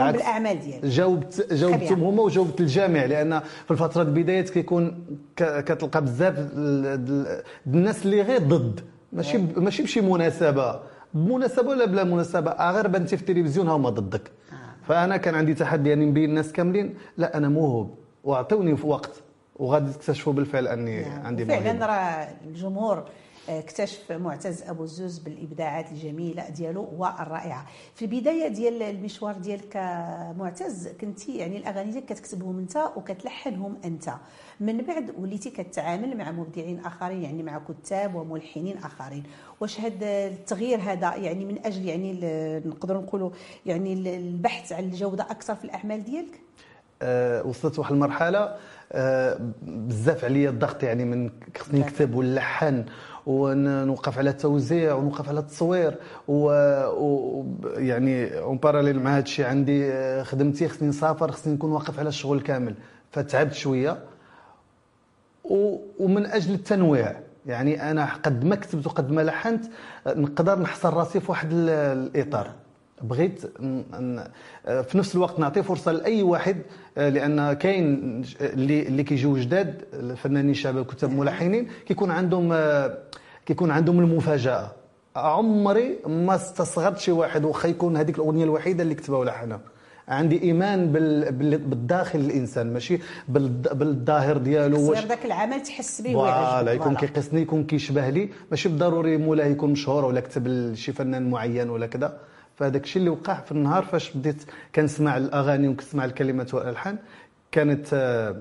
عكس- 0.09 0.13
بالأعمال 0.13 0.61
ديالك. 0.61 0.85
جاوبت 0.87 1.53
جاوبتهم 1.53 1.87
خبير. 1.89 2.09
هما 2.09 2.23
وجاوبت 2.23 2.61
الجامع 2.61 3.05
لأن 3.05 3.41
في 3.65 3.71
الفترة 3.71 4.03
البدايات 4.03 4.51
كيكون 4.51 5.05
كتلقى 5.37 6.03
بزاف 6.05 6.39
ال- 6.39 6.47
ال- 6.87 7.43
الناس 7.67 8.05
اللي 8.05 8.23
غير 8.23 8.39
ضد. 8.43 8.81
ماشي 9.15 9.39
ب- 9.39 9.59
ماشي 9.59 9.83
بشي 9.83 10.01
مناسبة. 10.01 10.81
بمناسبه 11.15 11.69
ولا 11.69 11.85
بلا 11.85 12.05
مناسبة؟ 12.05 12.51
آه 12.51 12.71
غير 12.73 12.89
بنتي 12.89 13.17
في 13.17 13.23
التلفزيون 13.31 13.69
هما 13.69 13.91
ضدك. 13.91 14.31
فأنا 14.89 15.17
كان 15.17 15.35
عندي 15.35 15.55
تحدي 15.55 15.93
اني 15.93 16.07
نبين 16.07 16.31
الناس 16.31 16.53
كاملين 16.53 16.95
لا 17.17 17.37
أنا 17.37 17.49
موهوب 17.49 17.95
وأعطوني 18.25 18.77
في 18.77 18.87
وقت 18.87 19.11
وغادي 19.57 19.93
تكتشفوا 19.93 20.33
بالفعل 20.33 20.69
أني 20.69 21.03
نعم. 21.03 21.27
عندي 21.27 21.45
فعلا 21.45 21.87
راه 21.87 22.29
الجمهور 22.47 23.05
آه، 23.49 23.59
اكتشف 23.59 24.13
معتز 24.13 24.63
أبو 24.63 24.85
الزوز 24.85 25.19
بالإبداعات 25.19 25.93
الجميلة 25.93 26.49
ديالو 26.49 26.89
والرائعة. 26.99 27.67
في 27.95 28.05
البداية 28.05 28.49
ديال 28.49 28.83
المشوار 28.83 29.35
ديالك 29.37 29.77
معتز 30.39 30.89
كنتي 31.01 31.37
يعني 31.39 31.57
الأغاني 31.57 31.91
ديالك 31.91 32.05
كتكتبهم 32.07 32.59
أنت 32.59 32.79
وكتلحنهم 32.97 33.77
أنت. 33.85 34.11
من 34.61 34.79
بعد 34.79 35.11
وليتي 35.19 35.51
كتعامل 35.51 36.17
مع 36.17 36.31
مبدعين 36.33 36.79
آخرين 36.85 37.23
يعني 37.23 37.43
مع 37.43 37.61
كتاب 37.69 38.15
وملحنين 38.15 38.77
آخرين. 38.79 39.23
واش 39.61 39.81
هذا 39.81 40.27
التغيير 40.27 40.79
هذا 40.81 41.15
يعني 41.17 41.45
من 41.45 41.59
أجل 41.65 41.85
يعني 41.87 42.19
نقدروا 42.67 43.03
نقولوا 43.03 43.31
يعني 43.67 43.93
ال- 43.93 44.09
البحث 44.09 44.73
عن 44.73 44.85
الجودة 44.85 45.25
أكثر 45.31 45.55
في 45.55 45.65
الأعمال 45.65 46.05
ديالك؟ 46.05 46.41
آه، 47.03 47.47
وصلت 47.47 47.79
واحد 47.79 47.93
المرحلة 47.93 48.57
آه، 48.93 49.39
بزاف 49.63 50.25
عليا 50.25 50.51
الضغط 50.51 50.83
يعني 50.83 51.05
من 51.05 51.31
خصني 51.59 51.81
نكتب 51.81 52.15
ونلحن 52.15 52.85
ونوقف 53.27 54.19
على 54.19 54.31
التوزيع 54.31 54.95
ونوقف 54.95 55.29
على 55.29 55.41
التصوير 55.41 55.95
و, 56.29 56.35
و 56.89 57.45
يعني 57.77 58.39
اون 58.39 58.59
باراليل 58.59 59.01
مع 59.01 59.15
هذا 59.17 59.23
الشيء 59.23 59.47
عندي 59.47 59.93
آه، 59.93 60.23
خدمتي 60.23 60.69
خصني 60.69 60.89
نسافر 60.89 61.31
خصني 61.33 61.55
نكون 61.55 61.73
واقف 61.73 61.99
على 61.99 62.09
الشغل 62.09 62.41
كامل. 62.41 62.75
فتعبت 63.11 63.53
شوية. 63.55 63.99
ومن 65.45 66.27
أجل 66.27 66.55
التنويع. 66.55 67.17
يعني 67.47 67.91
أنا 67.91 68.09
قد 68.23 68.45
ما 68.45 68.55
كتبت 68.57 68.87
وقد 68.87 69.11
ما 69.11 69.21
لحنت 69.21 69.65
نقدر 70.07 70.59
نحصر 70.59 70.95
راسي 70.95 71.21
في 71.21 71.31
واحد 71.31 71.53
ال- 71.53 71.69
الإطار. 71.69 72.51
بغيت 73.03 73.41
في 74.67 74.91
نفس 74.95 75.15
الوقت 75.15 75.39
نعطي 75.39 75.63
فرصة 75.63 75.93
لأي 75.93 76.23
واحد 76.23 76.57
لأن 76.97 77.53
كاين 77.53 78.23
اللي 78.41 78.83
اللي 78.83 79.03
كيجيو 79.03 79.37
جداد 79.37 79.83
الفنانين 79.93 80.55
شباب 80.55 80.85
كتاب 80.87 81.11
ملحنين 81.13 81.69
كيكون 81.87 82.11
عندهم 82.11 82.55
كيكون 83.47 83.71
عندهم 83.71 83.99
المفاجأة. 84.01 84.73
عمري 85.17 85.99
ما 86.07 86.35
استصغرت 86.35 86.99
شي 86.99 87.13
واحد 87.13 87.45
واخا 87.45 87.69
يكون 87.69 87.97
هذيك 87.97 88.17
الأغنية 88.19 88.45
الوحيدة 88.45 88.83
اللي 88.83 88.95
كتبها 88.95 89.19
ولحنها 89.19 89.61
عندي 90.09 90.43
إيمان 90.43 90.93
بال... 90.93 91.33
بال... 91.33 91.59
بالداخل 91.59 92.19
الإنسان 92.19 92.73
ماشي؟ 92.73 92.99
بال... 93.29 93.49
بالظاهر 93.49 94.37
ديالو 94.37 94.93
تصير 94.93 95.09
ذاك 95.09 95.25
العمل 95.25 95.63
تحس 95.63 96.01
به 96.01 96.13
voilà 96.13 96.73
يكون. 96.73 96.97
كيقيسني 96.97 97.43
يكون 97.43 97.65
كيشبه 97.65 98.09
لي 98.11 98.29
ماشي 98.51 98.69
بالضروري 98.69 99.17
مولاي 99.17 99.51
يكون 99.51 99.71
مشهور 99.71 100.05
ولا 100.05 100.21
كتب 100.21 100.49
لشي 100.49 100.93
فنان 100.93 101.31
معين 101.31 101.71
ولا 101.71 101.87
كذا. 101.87 102.19
فهذاك 102.57 102.85
الشيء 102.85 103.01
اللي 103.01 103.11
وقع 103.11 103.41
في 103.41 103.53
النهار 103.53 103.85
فاش 103.85 104.11
بديت 104.11 104.45
كنسمع 104.75 105.17
الأغاني 105.17 105.69
وكنسمع 105.69 106.05
الكلمات 106.05 106.55
والألحان 106.55 106.99
كانت 107.53 107.87
آه، 107.93 108.37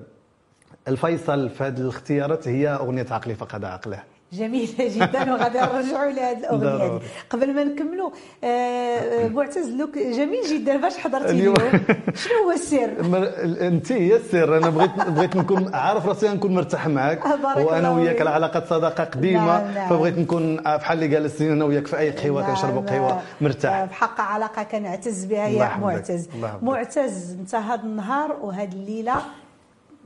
الفيصل 0.88 1.50
في 1.50 1.64
هذه 1.64 1.78
الاختيارات 1.78 2.48
هي 2.48 2.68
أغنية 2.68 3.06
عقلي 3.10 3.34
فقد 3.34 3.64
عقله. 3.64 4.02
جميلة 4.32 4.72
جدا 4.96 5.32
وغادي 5.32 5.58
نرجعوا 5.58 6.10
لهذه 6.10 6.38
الأغنية. 6.38 6.76
ضروري. 6.76 7.00
قبل 7.30 7.54
ما 7.54 7.64
نكملوا 7.64 8.10
آه، 8.44 8.46
آه، 8.46 9.28
معتز 9.28 9.68
look 9.70 9.98
جميل 9.98 10.42
جدا 10.50 10.76
باش 10.76 10.96
حضرتي 10.98 11.30
اليوم. 11.30 11.54
شنو 12.14 12.44
هو 12.44 12.50
السر؟ 12.52 12.90
أنت 13.68 13.92
هي 13.92 14.16
السر 14.16 14.58
أنا 14.58 14.70
بغيت 14.70 14.90
بغيت 15.08 15.36
نكون 15.36 15.74
عارف 15.74 16.06
راسي 16.06 16.28
نكون 16.28 16.54
مرتاح 16.54 16.88
معك 16.88 17.18
آه، 17.26 17.34
الله 17.34 17.92
وياك 17.92 18.12
فيك. 18.12 18.22
العلاقه 18.22 18.64
صداقة 18.70 19.04
قديمة 19.04 19.46
نعم، 19.62 19.74
نعم. 19.74 19.88
فبغيت 19.88 20.18
نكون 20.18 20.56
بحال 20.56 20.96
اللي 20.98 21.08
جالسين 21.08 21.50
أنا 21.52 21.64
وياك 21.64 21.86
في 21.86 21.98
أي 21.98 22.10
قهوة 22.10 22.42
نعم، 22.42 22.50
كنشربوا 22.54 22.80
قهوة 22.82 23.12
آه، 23.12 23.20
مرتاح 23.40 23.84
بحق 23.84 24.20
علاقة 24.20 24.62
كنعتز 24.62 25.24
بها 25.24 25.46
يا 25.48 25.76
معتز. 25.80 26.28
معتز 26.62 27.36
انت 27.40 27.54
هذا 27.54 27.82
النهار 27.82 28.36
وهذه 28.42 28.72
الليلة 28.72 29.14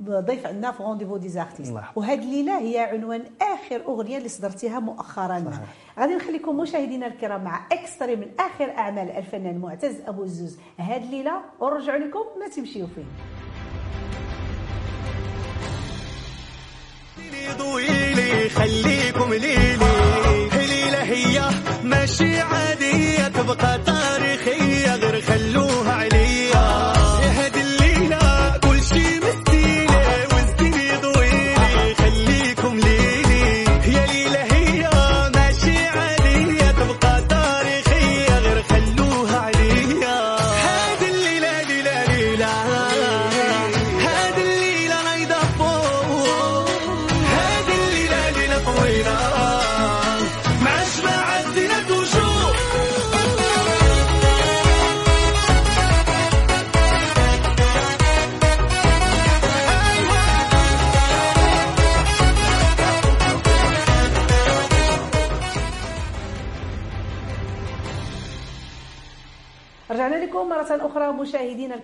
ضيف 0.03 0.47
عندنا 0.47 0.73
في 0.73 0.83
Rendez-vous 0.83 1.17
des 1.17 1.37
artistes 1.37 1.69
الله 1.69 1.81
يحفظك. 1.81 1.97
وهذه 1.97 2.19
الليلة 2.19 2.59
هي 2.59 2.79
عنوان 2.79 3.25
آخر 3.43 3.85
أغنية 3.87 4.19
اللي 4.19 4.29
صدرتيها 4.29 4.79
مؤخرا. 4.79 5.45
غادي 5.99 6.15
نخليكم 6.15 6.57
مشاهدينا 6.57 7.07
الكرام 7.07 7.45
مع 7.45 7.67
extrait 7.73 8.17
من 8.17 8.27
آخر 8.41 8.71
أعمال 8.79 9.11
الفنان 9.11 9.59
معتز 9.59 9.97
أبو 10.07 10.23
الزوز. 10.23 10.59
هذه 10.77 11.05
الليلة 11.05 11.41
ونرجع 11.61 11.97
لكم 11.97 12.25
ما 12.41 12.49
تمشيو 12.57 12.87
فين. 12.87 13.07
ضويلي 17.59 18.49
خليكم 18.49 19.35
ليلي. 19.35 20.49
هليلة 20.53 21.03
هي 21.03 21.41
ماشي 21.85 22.41
عادية 22.41 23.29
تبقى 23.29 23.79
تاريخية. 23.79 24.68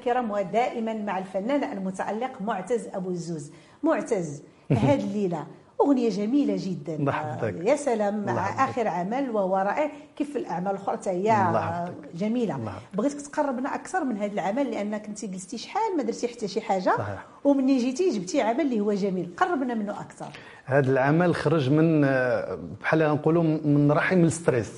الكرام 0.04 0.30
ودائما 0.30 0.94
مع 0.94 1.18
الفنان 1.18 1.78
المتألق 1.78 2.30
معتز 2.40 2.88
أبو 2.94 3.10
الزوز. 3.10 3.52
معتز 3.82 4.42
هذه 4.70 5.04
الليلة. 5.04 5.46
أغنية 5.80 6.10
جميلة 6.10 6.56
جدا. 6.58 7.10
يحفظك. 7.10 7.54
يا 7.66 7.76
سلام. 7.76 8.24
مع. 8.24 8.64
آخر 8.64 8.88
عمل 8.88 9.30
وهو 9.30 9.56
رائع 9.56 9.90
كيف 10.16 10.36
الأعمال 10.36 10.70
الأخرى؟ 10.70 10.96
حتى 10.96 11.10
هي. 11.10 11.90
جميلة. 12.14 12.60
بغيتك 12.94 13.20
تقربنا 13.20 13.74
أكثر 13.74 14.04
من 14.04 14.18
هذا 14.18 14.32
العمل 14.32 14.70
لأنك 14.70 15.06
أنت 15.06 15.24
جلستي 15.24 15.58
شحال 15.58 15.96
ما 15.96 16.02
درتي 16.02 16.28
حتى 16.28 16.48
شي 16.48 16.60
حاجة. 16.60 16.92
صحيح. 16.98 17.26
ومني 17.44 17.78
جيتي 17.78 18.10
جبتي 18.10 18.40
عمل 18.40 18.60
اللي 18.60 18.80
هو 18.80 18.92
جميل. 18.92 19.30
قربنا 19.36 19.74
منه 19.74 20.00
أكثر. 20.00 20.28
هذا 20.64 20.92
العمل 20.92 21.34
خرج 21.34 21.70
من 21.70 22.04
آه، 22.04 22.58
بحال 22.80 22.98
نقولوا 22.98 23.42
من 23.42 23.92
رحم 23.92 24.24
الستريس. 24.24 24.72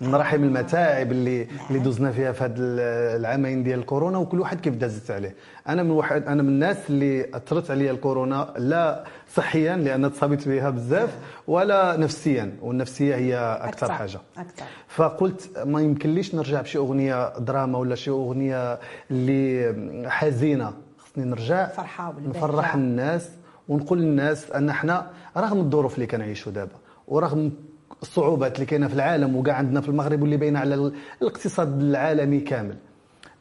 من 0.00 0.14
رحم 0.14 0.44
المتاعب 0.44 1.12
اللي 1.12 1.46
اللي 1.68 1.78
دوزنا 1.78 2.12
فيها 2.12 2.32
في 2.32 2.44
هاد 2.44 2.54
ال- 2.58 2.80
العامين 3.20 3.62
ديال 3.62 3.78
الكورونا 3.78 4.18
وكل 4.18 4.40
واحد 4.40 4.60
كيف 4.60 4.74
دازت 4.76 5.10
عليه. 5.10 5.34
أنا 5.68 5.82
من 5.82 5.90
واحد 5.90 6.22
أنا 6.26 6.42
من 6.42 6.48
الناس 6.48 6.76
اللي 6.90 7.26
أثرت 7.34 7.70
عليا 7.70 7.90
الكورونا 7.90 8.54
لا 8.58 9.04
صحيا 9.34 9.76
لأن 9.76 10.12
تصابت 10.12 10.48
بها 10.48 10.70
بزاف 10.70 11.16
ولا 11.46 11.96
نفسيا 11.96 12.52
والنفسية 12.62 13.14
هي 13.16 13.36
أكثر 13.62 13.92
حاجة. 13.92 14.20
أكثر. 14.38 14.64
فقلت 14.88 15.58
ما 15.66 15.80
يمكنليش 15.80 16.34
نرجع 16.34 16.60
بشي 16.60 16.78
أغنية 16.78 17.38
دراما 17.38 17.78
ولا 17.78 17.94
شي 17.94 18.10
أغنية 18.10 18.78
اللي 19.10 20.10
حزينة. 20.10 20.72
خصني 20.98 21.24
نرجع. 21.24 21.68
نفرح 22.28 22.74
الناس 22.74 23.28
ونقول 23.68 23.98
للناس 24.00 24.50
أن 24.50 24.68
إحنا 24.68 25.10
رغم 25.36 25.58
الظروف 25.60 25.94
اللي 25.94 26.06
كنعيشوا 26.06 26.52
دابا 26.52 26.72
ورغم 27.08 27.52
الصعوبات 28.02 28.54
اللي 28.54 28.66
كاينة 28.66 28.88
في 28.88 28.94
العالم 28.94 29.36
وكاع 29.36 29.54
عندنا 29.54 29.80
في 29.80 29.88
المغرب 29.88 30.22
واللي 30.22 30.36
باينة 30.36 30.58
على 30.58 30.74
ال- 30.74 30.94
الاقتصاد 31.22 31.80
العالمي 31.82 32.40
كامل. 32.40 32.76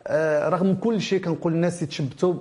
آه، 0.07 0.49
رغم 0.49 0.75
كل 0.75 1.01
شيء 1.01 1.21
كنقول 1.21 1.53
الناس 1.53 1.81
يتشبتوا 1.81 2.33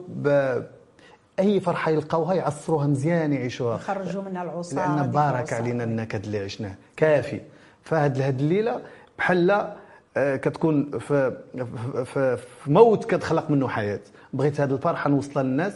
أي 1.38 1.60
فرحة 1.60 1.90
يلقاوها 1.90 2.34
يعصروها 2.34 2.87
مزيان 2.87 3.32
يعيشوها. 3.32 3.76
خرجوا 3.78 4.22
منها 4.22 4.42
العصاره 4.42 4.96
لأن 4.96 5.10
بارك. 5.10 5.52
علينا 5.52 5.84
النكد 5.84 6.25
اللي 6.25 6.38
عشناه. 6.38 6.75
كافي. 6.96 7.40
فهاد 7.82 8.20
هاد 8.20 8.40
الليلة 8.40 8.80
بحال 9.18 9.50
آه، 10.16 10.37
كتكون 10.37 10.98
في 10.98 11.37
في- 11.56 12.04
في 12.04 12.37
في 12.37 12.72
موت 12.72 13.04
كتخلق 13.14 13.50
منه 13.50 13.68
حياة. 13.68 14.00
بغيت 14.32 14.60
هاد 14.60 14.72
الفرحة 14.72 15.10
نوصلها 15.10 15.42
للناس. 15.42 15.72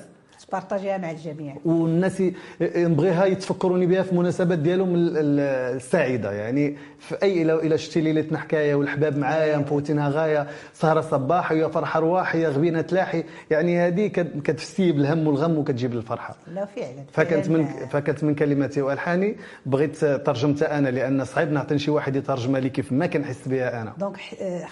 تبارطاجيها 0.49 0.99
مع 0.99 1.11
الجميع. 1.11 1.57
والناس 1.65 2.23
نبغيها 2.61 3.25
يتفكروني 3.25 3.87
بها 3.87 4.03
في 4.03 4.13
المناسبات 4.13 4.59
ديالهم 4.59 4.95
ال- 4.95 5.17
ال- 5.17 5.41
السعيدة. 5.77 6.33
يعني 6.33 6.77
في 6.99 7.17
اي 7.23 7.43
إلى 7.43 7.79
شتي 7.79 8.01
ليلتنا 8.01 8.39
حكايه 8.39 8.75
والحباب 8.75 9.17
معايا 9.19 9.59
مفوتينها 9.59 10.09
غاية 10.09 10.47
سهرة 10.75 11.01
صباح 11.01 11.53
ويا 11.53 11.69
فرحة 11.69 12.01
رواح 12.01 12.35
يا 12.35 12.49
غبينة 12.49 12.81
تلاحي. 12.81 13.25
يعني 13.51 13.79
هذه 13.79 14.07
كت- 14.07 14.43
كتفسي 14.45 14.93
بالهم 14.93 15.27
والغم 15.27 15.59
وكتجيب 15.59 15.93
الفرحة. 15.93 16.37
لا 16.55 16.65
فعلا 16.65 17.05
فكانت 17.13 17.49
من. 17.49 17.67
فكانت 17.91 18.25
من 18.25 18.35
كلماتي 18.35 18.83
وألحاني. 18.83 19.37
بغيت 19.67 19.97
ترجمتها 20.05 20.79
أنا 20.79 20.89
لأن 20.89 21.25
صعيب 21.25 21.53
نعطي 21.53 21.79
شي 21.79 21.91
واحد 21.91 22.17
يترجمها 22.17 22.61
لي 22.61 22.71
كيف 22.71 22.93
ما 22.93 23.07
كنحس 23.07 23.49
بها 23.49 23.83
أنا. 23.83 23.93
donc 23.99 24.17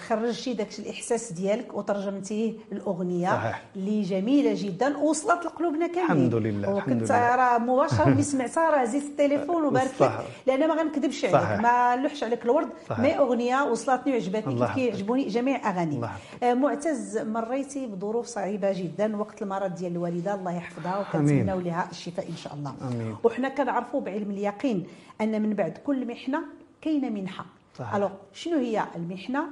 خرجتي 0.07 0.53
داك 0.53 0.67
الإحساس 0.79 1.33
ديالك 1.33 1.73
وترجمتيه 1.73 2.53
الأغنية 2.71 3.29
صحيح. 3.29 3.63
اللي 3.75 4.01
جميلة 4.01 4.53
جدا 4.55 4.97
وصلت 4.97 5.45
لقلوبنا 5.61 5.87
كاملين 5.87 6.25
الحمد 6.27 6.35
لله، 6.35 6.69
وكنت. 6.75 7.11
راه 7.11 7.57
مباشرة 7.57 8.05
ملي 8.13 8.23
سمعتها 8.23 8.69
راه 8.69 8.85
هزيت 8.85 9.03
التليفون 9.03 9.63
وبارك 9.63 9.91
لك. 10.01 10.25
لأن 10.47 10.67
ما 10.67 10.73
غنكذبش 10.75 11.25
عليك. 11.25 11.61
ما 11.61 11.95
نلوحش 11.95 12.23
عليك 12.23 12.45
الورد. 12.45 12.69
mais 12.99 13.17
أغنية 13.17 13.63
وصلتني 13.63 14.13
وعجبتني 14.13 14.55
كيف 14.59 14.75
كيعجبوني 14.75 15.27
جميع 15.27 15.69
أغاني 15.69 16.01
آه، 16.43 16.53
معتز 16.53 17.17
مريتي 17.17 17.87
بظروف 17.87 18.25
صعيبة 18.25 18.71
جدا 18.73 19.17
وقت 19.17 19.41
المرض 19.41 19.75
ديال 19.75 19.91
الوالدة 19.91 20.33
الله 20.35 20.51
يحفظها. 20.57 20.99
وكنتمناو 20.99 21.59
لها 21.59 21.87
الشفاء 21.91 22.29
إن 22.29 22.35
شاء 22.35 22.53
الله 22.53 22.73
آمين. 22.81 23.15
وحنا 23.23 23.49
كنعرفوا 23.49 24.01
بعلم 24.01 24.31
اليقين 24.31 24.87
أن 25.21 25.41
من 25.41 25.53
بعد 25.53 25.77
كل 25.85 26.07
محنة 26.07 26.41
كاينة 26.81 27.09
منحة 27.09 27.45
صحيح. 27.79 27.95
alors 27.95 28.09
شنو 28.33 28.57
هي 28.57 28.83
المحنة 28.95 29.43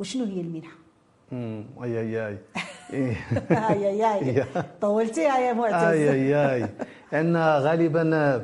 وشنو 0.00 0.24
هي 0.24 0.40
المنحة 0.40 0.72
أمم، 1.32 1.64
اي 1.84 2.00
اي 2.00 2.28
اي 2.92 3.16
هاي 3.50 4.34
يا. 4.34 4.46
طولتيها 4.80 5.38
يا 5.38 5.52
معتز. 5.52 5.74
اي 5.74 6.10
اي 6.12 6.54
اي 6.54 6.68
لأن 7.12 7.36
غالبا 7.36 8.42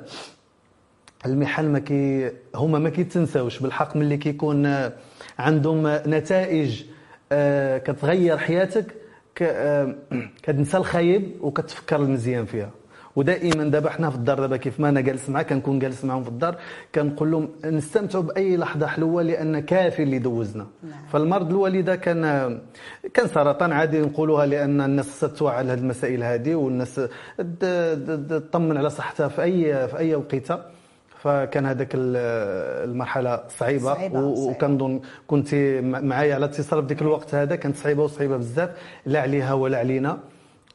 المحن 1.26 1.64
ما 1.64 1.78
كي 1.78 2.30
هما 2.54 2.78
ما 2.78 2.90
كيتنساوش. 2.90 3.58
بالحق 3.58 3.96
ملي 3.96 4.16
كيكون 4.16 4.90
عندهم 5.38 5.86
نتائج 6.06 6.84
آه، 7.32 7.78
كتغير 7.78 8.38
حياتك 8.38 8.94
آه، 9.42 9.94
كتنسى 10.42 10.76
الخايب 10.76 11.36
وكتفكر 11.40 11.96
المزيان 11.96 12.44
فيها. 12.44 12.70
ودائما 13.16 13.64
دابا 13.64 13.90
حنا 13.90 14.10
في 14.10 14.16
الدار 14.16 14.40
دابا 14.40 14.56
كيف 14.56 14.80
ما 14.80 14.88
أنا 14.88 15.00
جالس 15.00 15.28
معاك 15.30 15.46
كنكون 15.48 15.78
جالس 15.78 16.04
معاهم 16.04 16.22
في 16.22 16.28
الدار 16.28 16.56
كنقول 16.94 17.30
لهم 17.30 17.48
نستمتعوا 17.64 18.22
بأي 18.24 18.56
لحظة 18.56 18.86
حلوة 18.86 19.22
لأن 19.22 19.58
كافي 19.60 20.02
اللي 20.02 20.18
دوزنا 20.18 20.66
نعم. 20.82 20.92
فالمرض 21.12 21.50
الوالدة 21.50 21.96
كان 21.96 22.22
كان 23.14 23.28
سرطان 23.28 23.72
عادي 23.72 24.00
نقولوها 24.00 24.46
لأن 24.46 24.80
الناس 24.80 25.10
خصها 25.10 25.28
توعى 25.28 25.56
على 25.56 25.72
هذه 25.72 25.78
المسائل 25.78 26.22
هذه 26.24 26.54
والناس 26.54 27.00
تطمن 28.30 28.76
على 28.76 28.90
صحتها 28.90 29.28
في 29.28 29.42
اي 29.42 29.88
في 29.88 29.98
أي 29.98 30.14
وقيتة 30.14 30.58
فكان 31.22 31.66
هذاك 31.66 31.94
ال- 31.94 32.16
المرحلة 32.90 33.40
صعيبة, 33.58 33.94
صعيبة. 33.94 34.20
وكنظن 34.20 35.00
كنت 35.26 35.54
معايا 35.82 36.34
على 36.34 36.44
اتصال 36.44 36.82
في 36.82 36.88
ذاك 36.88 37.02
الوقت 37.02 37.34
هذا 37.34 37.56
كانت 37.56 37.76
صعيبة 37.76 38.02
وصعيبة 38.02 38.36
بزاف 38.36 38.70
لا 39.06 39.20
عليها 39.20 39.52
ولا 39.52 39.78
علينا 39.78 40.18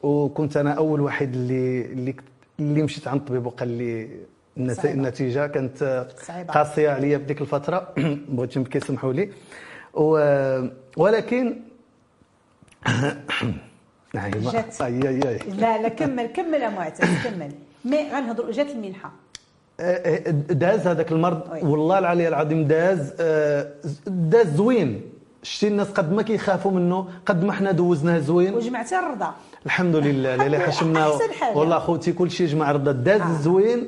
وكنت 0.02 0.56
أنا 0.56 0.72
أول 0.72 1.00
واحد 1.00 1.34
اللي 1.34 1.82
اللي 1.86 2.14
اللي 2.60 2.82
مشيت 2.82 3.08
عند 3.08 3.20
الطبيب 3.20 3.46
وقال 3.46 3.68
لي. 3.68 4.08
النتيجة 4.84 5.46
كانت 5.46 6.06
صعيبة. 6.26 6.52
قاسية 6.52 6.90
عليا 6.90 7.18
في 7.18 7.24
ديك 7.24 7.40
الفترة 7.40 7.94
بغيت 8.28 8.56
يمكن 8.56 8.78
يسمحوا 8.80 9.12
لي 9.12 9.30
و- 9.94 10.66
ولكن 10.96 11.56
جات. 14.14 14.80
اي 14.82 15.08
اي 15.08 15.28
اي 15.28 15.38
لا 15.58 15.82
لا 15.82 15.88
كمل 15.88 16.26
كمل 16.26 16.62
يا 16.62 16.68
معتز 16.68 17.08
كمل 17.24 17.52
mais 17.84 17.98
غنهضروا 18.12 18.50
جات 18.52 18.70
المنحة 18.70 19.12
داز 20.50 20.86
هذاك 20.86 21.12
المرض. 21.12 21.58
والله 21.62 21.98
العلي 21.98 22.28
العظيم 22.28 22.64
داز 22.64 23.14
آه، 23.20 23.72
داز 24.06 24.46
زوين 24.56 25.02
شتي 25.42 25.68
الناس 25.68 25.88
قد 25.90 26.12
ما 26.12 26.22
كيخافوا 26.22 26.70
منه 26.70 27.08
قد 27.26 27.44
ما 27.44 27.52
حنا 27.52 27.72
دوزناه 27.72 28.18
زوين. 28.18 28.54
وجمعتي 28.54 28.98
الرضا. 28.98 29.30
الحمد 29.66 29.96
لله 29.96 30.36
لله، 30.36 30.58
حشمنا. 30.58 31.10
والله 31.54 31.78
خوتي 31.78 32.12
كل 32.12 32.30
شيء 32.30 32.46
جمع 32.46 32.72
رضا. 32.72 32.92
داز 32.92 33.20
آه. 33.20 33.40
زوين 33.40 33.86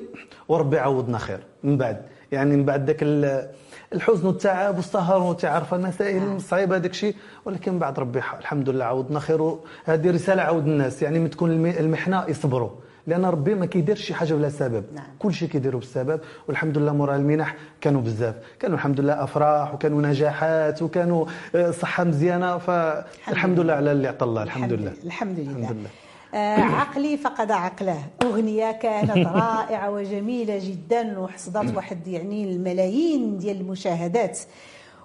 وربي 0.48 0.76
يعوضنا 0.76 1.18
خير. 1.18 1.38
من 1.64 1.76
بعد 1.76 2.02
يعني 2.32 2.56
من 2.56 2.64
بعد 2.64 2.86
ذاك 2.86 3.02
ال- 3.02 3.48
الحزن 3.92 4.26
والتعب 4.26 4.76
والسهر 4.76 5.22
وتعرف 5.22 5.74
المسائل 5.74 6.22
آه. 6.22 6.36
الصعيبه 6.36 6.76
هذاك 6.76 6.90
الشيء 6.90 7.14
ولكن 7.44 7.78
بعد 7.78 7.98
ربي 8.00 8.18
الحمد 8.18 8.68
لله 8.68 8.84
عوضنا 8.84 9.20
خير 9.20 9.56
هذه 9.84 10.10
رسالة 10.10 10.42
عاود 10.42 10.66
الناس. 10.66 11.02
يعني 11.02 11.18
من 11.18 11.30
تكون 11.30 11.50
الم- 11.50 11.66
المحنة 11.66 12.24
يصبروا. 12.28 12.70
لأن 13.06 13.24
ربي 13.24 13.54
ما 13.54 13.66
كيديرش 13.66 14.00
شي 14.02 14.14
حاجة 14.14 14.34
بلا 14.34 14.48
سبب. 14.48 14.84
نعم. 14.94 15.04
كل 15.18 15.34
شيء 15.34 15.48
كيديروا 15.48 15.80
بالسبب 15.80 16.20
والحمد 16.48 16.78
لله 16.78 16.92
مورا 16.92 17.16
المنح 17.16 17.54
كانوا 17.80 18.00
بزاف. 18.00 18.34
كانوا 18.60 18.76
الحمد 18.76 19.00
لله 19.00 19.24
أفراح 19.24 19.74
وكانوا 19.74 20.02
نجاحات 20.02 20.82
وكانوا 20.82 21.26
آه، 21.54 21.70
صحة 21.70 22.04
مزيانة. 22.04 22.58
فالحمد 22.58 23.60
لله 23.60 23.72
على 23.72 23.92
اللي 23.92 24.08
عطى 24.08 24.24
الله. 24.24 24.42
الحمد 24.42 24.72
لله. 24.72 24.92
الحمد 25.04 25.38
لله. 25.38 25.58
الحمد 25.58 25.76
لله. 25.76 25.88
آه 26.34 26.60
عقلي 26.60 27.16
فقد 27.16 27.50
عقله. 27.50 27.98
أغنية 28.22 28.72
كانت 28.72 29.26
رائعة 29.42 29.90
وجميلة 29.90 30.58
جدا 30.62 31.18
وحصدت 31.18 31.76
واحد 31.76 32.06
يعني 32.06 32.44
الملايين 32.44 33.38
ديال 33.38 33.60
المشاهدات. 33.60 34.38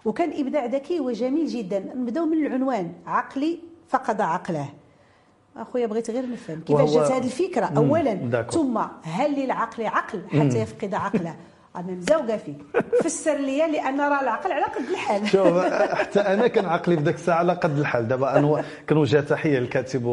وكان 0.06 0.32
إبداع 0.40 0.66
ذكي 0.66 1.00
وجميل 1.00 1.48
جدا. 1.48 1.80
نبداو 1.96 2.26
من 2.26 2.46
العنوان. 2.46 2.92
عقلي 3.06 3.60
فقد 3.90 4.22
عقله. 4.22 4.70
أخويا 5.58 5.88
بغيت 5.88 6.12
غير 6.12 6.32
نفهم 6.32 6.62
كيفاش 6.68 6.94
جات 6.94 7.12
هذه 7.12 7.26
الفكرة. 7.26 7.66
اولا 7.66 8.14
داكور. 8.14 8.52
ثم 8.52 8.78
هل 9.04 9.44
للعقل 9.44 9.86
عقل؟ 9.86 10.22
حتى 10.28 10.60
يفقد 10.60 10.94
عقله. 10.94 11.36
أنا 11.76 11.92
مزوقه 11.92 12.38
فيك 12.38 12.58
فسر 13.04 13.38
لي 13.38 13.58
لأن 13.58 14.00
راه 14.00 14.22
العقل 14.22 14.52
على 14.52 14.66
قد 14.66 14.90
الحال. 14.92 15.28
شوف 15.28 15.64
حتى 15.94 16.20
أنا 16.20 16.48
كان 16.48 16.66
عقلي 16.66 16.98
في 16.98 17.04
ذاك 17.04 17.16
الساعة 17.16 17.38
على 17.38 17.54
قد 17.54 17.78
الحال. 17.78 18.08
دابا 18.08 18.38
انور 18.38 18.62
كنوجه 18.90 19.20
تحية 19.20 19.60
للكاتب 19.60 20.06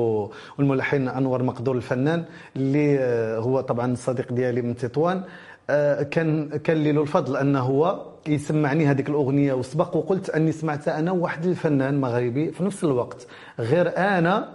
والملحن 0.58 1.08
أنور 1.08 1.42
مقدور 1.42 1.76
الفنان 1.76 2.24
اللي 2.56 2.98
آه، 2.98 3.38
هو 3.38 3.60
طبعا 3.60 3.92
الصديق 3.92 4.32
ديالي 4.32 4.62
من 4.62 4.76
تطوان. 4.76 5.22
آه، 5.70 6.02
كان 6.02 6.48
كان 6.48 6.76
لي 6.76 6.92
له 6.92 7.02
الفضل 7.02 7.36
أنه 7.36 7.60
هو 7.60 8.06
يسمعني 8.28 8.86
هذيك 8.86 9.08
الأغنية 9.08 9.52
وسبق 9.52 9.96
وقلت 9.96 10.30
أني 10.30 10.52
سمعتها 10.52 10.98
أنا 10.98 11.12
وواحد 11.12 11.46
الفنان 11.46 12.00
مغربي 12.00 12.52
في 12.52 12.64
نفس 12.64 12.84
الوقت. 12.84 13.26
غير 13.58 13.98
أنا 13.98 14.48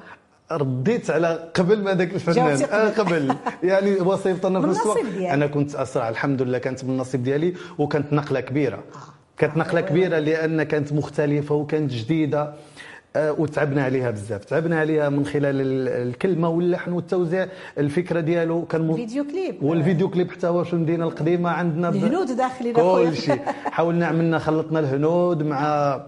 رديت 0.57 1.09
على 1.11 1.49
قبل 1.55 1.83
ما 1.83 1.93
ذاك 1.93 2.13
الفنان 2.13 2.63
آه 2.71 2.89
قبل. 2.89 3.35
يعني 3.63 3.91
وصيفطنا 3.95 4.61
في 4.61 4.65
الوقت 4.67 4.97
ديالك. 5.17 5.29
أنا 5.33 5.47
كنت 5.47 5.75
أسرع 5.75 6.09
الحمد 6.09 6.41
لله 6.41 6.57
كانت 6.57 6.83
من 6.83 6.89
النصيب 6.89 7.23
ديالي 7.23 7.53
وكانت 7.77 8.13
نقلة 8.13 8.39
كبيرة 8.39 8.83
كانت 9.37 9.57
نقلة 9.57 9.81
كبيرة 9.81 10.19
لأن 10.19 10.63
كانت 10.63 10.93
مختلفة 10.93 11.55
وكانت 11.55 11.91
جديدة 11.91 12.53
آه، 13.15 13.31
وتعبنا 13.31 13.83
عليها 13.83 14.11
بزاف 14.11 14.45
تعبنا 14.45 14.79
عليها 14.79 15.09
من 15.09 15.25
خلال 15.25 15.61
ال- 15.61 16.07
الكلمة 16.07 16.49
واللحن 16.49 16.91
والتوزيع 16.91 17.47
الفكرة 17.77 18.19
ديالو 18.19 18.65
كان 18.65 18.87
م- 18.87 18.95
فيديو 18.95 19.23
كليب. 19.23 19.63
والفيديو 19.63 20.09
كليب 20.09 20.31
حتى 20.31 20.47
هو 20.47 20.63
في 20.63 20.73
المدينة 20.73 21.05
القديمة 21.05 21.49
عندنا 21.49 21.89
الهنود 21.89 22.31
داخلين. 22.37 22.73
كل 22.73 23.15
شيء 23.15 23.39
حاولنا 23.65 24.05
عملنا 24.07 24.39
خلطنا 24.39 24.79
الهنود 24.79 25.43
مع 25.43 26.01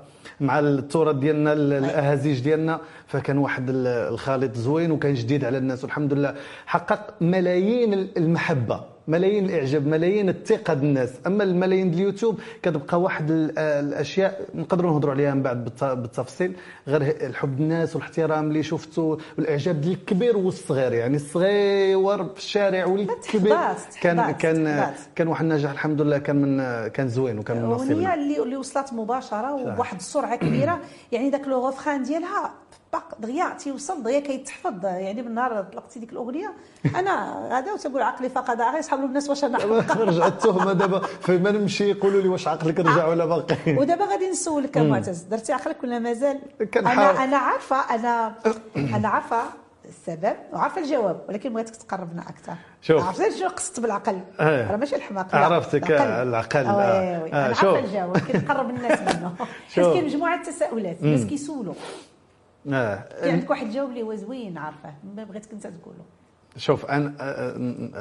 مع 0.43 0.59
التراث 0.59 1.15
ديالنا 1.15 1.53
ال- 1.53 1.73
الأهازيج 1.73 2.39
ديالنا. 2.39 2.79
فكان 3.07 3.37
واحد 3.37 3.69
ال- 3.69 3.87
الخليط 3.87 4.55
زوين 4.55 4.91
وكان 4.91 5.13
جديد 5.13 5.45
على 5.45 5.57
الناس 5.57 5.83
والحمد 5.83 6.13
لله. 6.13 6.35
حقق 6.65 7.13
ملايين 7.21 7.93
ال- 7.93 8.17
المحبة. 8.17 8.92
ملايين 9.07 9.45
الإعجاب 9.45 9.87
ملايين 9.87 10.29
الثقة 10.29 10.73
بالناس. 10.73 11.09
أما 11.27 11.43
الملايين 11.43 11.93
اليوتيوب 11.93 12.39
كتبقى 12.61 13.01
واحد 13.01 13.31
ال- 13.31 13.59
الأشياء 13.59 14.41
نقدروا 14.55 14.91
نهضروا 14.91 15.13
عليها 15.13 15.33
من 15.33 15.41
بعد 15.43 15.63
بالت- 15.63 15.83
بالتفصيل 15.83 16.55
غير 16.87 17.01
الحب 17.01 17.59
الناس 17.59 17.95
والاحترام 17.95 18.47
اللي 18.47 18.63
شفته 18.63 19.17
والإعجاب 19.37 19.81
ديال 19.81 19.93
الكبير 19.93 20.37
والصغير. 20.37 20.93
يعني 20.93 21.15
الصغير 21.15 22.23
في 22.25 22.37
الشارع 22.37 22.85
والكبير 22.85 23.57
كان 24.01 24.31
كان. 24.31 24.93
كان 25.15 25.27
واحد 25.27 25.45
النجاح 25.45 25.71
الحمد 25.71 26.01
لله 26.01 26.17
كان 26.17 26.35
من 26.35 26.87
كان 26.87 27.07
زوين 27.07 27.39
وكان 27.39 27.57
من 27.57 27.69
نصيبنا 27.69 28.13
اللي 28.13 28.43
اللي 28.43 28.57
وصلت 28.57 28.93
مباشرة 28.93 29.53
وبواحد 29.53 29.95
السرعة 29.97 30.35
كبيرة. 30.35 30.79
يعني 31.11 31.29
ذاك 31.29 31.47
لو 31.47 31.61
ديالها 32.03 32.53
باق 32.93 33.15
دغيا 33.19 33.49
تيوصل 33.59 34.03
دغيا 34.03 34.19
كيتحفظ 34.19 34.85
يعني 34.85 35.21
من 35.21 35.33
نهار 35.35 35.63
طلقتي 35.73 35.99
ديك 35.99 36.11
الأغنية 36.11 36.53
أنا 36.95 37.47
غادا 37.51 37.73
وتقول 37.73 38.01
عقلي 38.01 38.29
فقد 38.29 38.61
غير 38.61 38.79
يصحابوا 38.79 39.05
الناس 39.05 39.29
واش 39.29 39.43
أنا. 39.43 39.57
رجعت 39.97 40.31
التهمة 40.33 40.73
دابا 40.73 40.99
فيما 40.99 41.51
نمشي 41.51 41.89
يقولوا 41.89 42.21
لي 42.21 42.27
واش 42.27 42.47
عقلك 42.47 42.79
رجع 42.79 43.07
ولا 43.07 43.25
باقي 43.25 43.55
ودابا 43.77 44.05
غادي 44.05 44.29
نسولك 44.29 44.75
يا 44.77 44.83
معتز 44.83 45.21
درتي 45.21 45.53
عقلك 45.53 45.83
ولا 45.83 45.99
مازال. 45.99 46.39
أنا 46.75 47.23
أنا 47.23 47.37
عارفة 47.37 47.95
أنا 47.95 48.33
أنا 48.77 49.07
عارفة 49.07 49.41
السبب 49.89 50.35
وعارفة 50.53 50.81
الجواب 50.81 51.21
ولكن 51.29 51.53
بغيتك 51.53 51.75
تقربنا 51.75 52.21
أكثر 52.21 52.53
شوف. 52.81 53.03
عرفتي 53.07 53.31
شنو 53.39 53.47
قصدت 53.49 53.79
بالعقل 53.79 54.19
آه. 54.39 54.71
راه 54.71 54.75
ماشي 54.77 54.95
الحماق 54.95 55.35
عرفتك، 55.35 55.91
آه، 55.91 56.23
العقل، 56.23 56.65
آه، 56.65 56.69
آه. 56.71 57.25
آه، 57.25 57.27
أنا. 57.27 57.45
عارفة 57.45 57.79
الجواب 57.79 58.09
ولكن 58.09 58.39
نقرب 58.39 58.69
الناس 58.69 58.99
منه 58.99 59.33
حيت. 59.75 59.85
كاين 59.85 60.05
مجموعة 60.05 60.35
التساؤلات 60.35 60.97
الناس 61.01 61.25
كيسولوا 61.25 61.73
آه. 62.71 63.03
عندك 63.23 63.49
واحد 63.49 63.65
الجواب 63.67 63.89
اللي 63.89 64.01
هو 64.03 64.15
زوين 64.15 64.57
عارفه 64.57 64.93
ما 65.15 65.23
بغيتك 65.23 65.51
انت 65.51 65.63
تقوله 65.67 65.97
شوف 66.57 66.85
أنا 66.85 67.13
آه، 67.19 67.53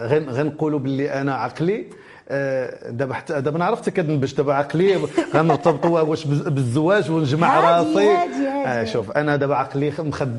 غن 0.06 0.28
غنقولوا 0.30 0.78
باللي 0.78 1.12
أنا 1.12 1.34
عقلي 1.34 1.84
آه، 2.28 2.90
دابا 2.90 3.14
حتى 3.14 3.40
دابا 3.40 3.56
أنا 3.56 3.64
عرفتك 3.64 4.00
كنبش 4.00 4.34
دابا 4.34 4.54
عقلي 4.54 4.96
غنرتبطوا 5.34 6.00
واش 6.00 6.26
بالزواج 6.26 7.10
ونجمع 7.10 7.60
راسي. 7.60 8.10
آه، 8.66 8.84
شوف 8.84 9.10
أنا 9.10 9.36
دابا 9.36 9.54
عقلي 9.54 9.90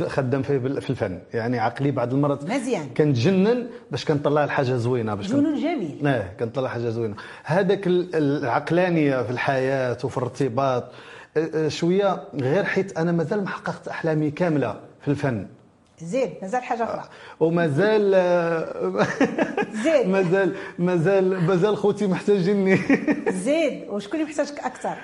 خدام 0.07 0.41
في 0.41 0.55
الفن 0.89 1.19
يعني 1.33 1.59
عقلي 1.59 1.91
بعض 1.91 2.13
المرات 2.13 2.43
مزيان. 2.49 2.85
كنتجنن 2.97 3.67
باش 3.91 4.05
كنطلع 4.05 4.43
الحاجة 4.43 4.73
زوينة 4.75 5.15
باش 5.15 5.27
جنون 5.27 5.55
جميل 5.55 6.07
آه 6.07 6.25
كنطلع 6.39 6.69
حاجة 6.69 6.89
زوينة 6.89 7.15
هذاك 7.43 7.87
ال- 7.87 8.15
العقلانية 8.15 9.21
في 9.23 9.29
الحياة 9.31 9.97
وفي 10.03 10.17
الارتباط 10.17 10.83
آه، 10.83 10.87
آه، 10.87 10.91
شوية 11.67 12.23
غير 12.33 12.63
حيت 12.63 12.97
أنا 12.97 13.11
مازال 13.11 13.41
ما 13.41 13.49
حققت 13.49 13.87
أحلامي 13.87 14.31
كاملة 14.31 14.79
في 15.01 15.07
الفن. 15.07 15.47
زيد 16.03 16.29
مازال 16.41 16.63
حاجة 16.63 16.83
أخرى. 16.83 17.03
ومازال 17.39 18.11
آه، 18.15 19.05
زيد 19.83 20.07
مازال 20.15 20.53
مازال 20.79 21.43
مازال 21.47 21.77
خوتي 21.77 22.07
محتاجيني. 22.07 22.79
زيد 23.45 23.83
وشكون 23.89 24.19
اللي 24.19 24.31
محتاجك 24.31 24.59
أكثر؟ 24.59 24.95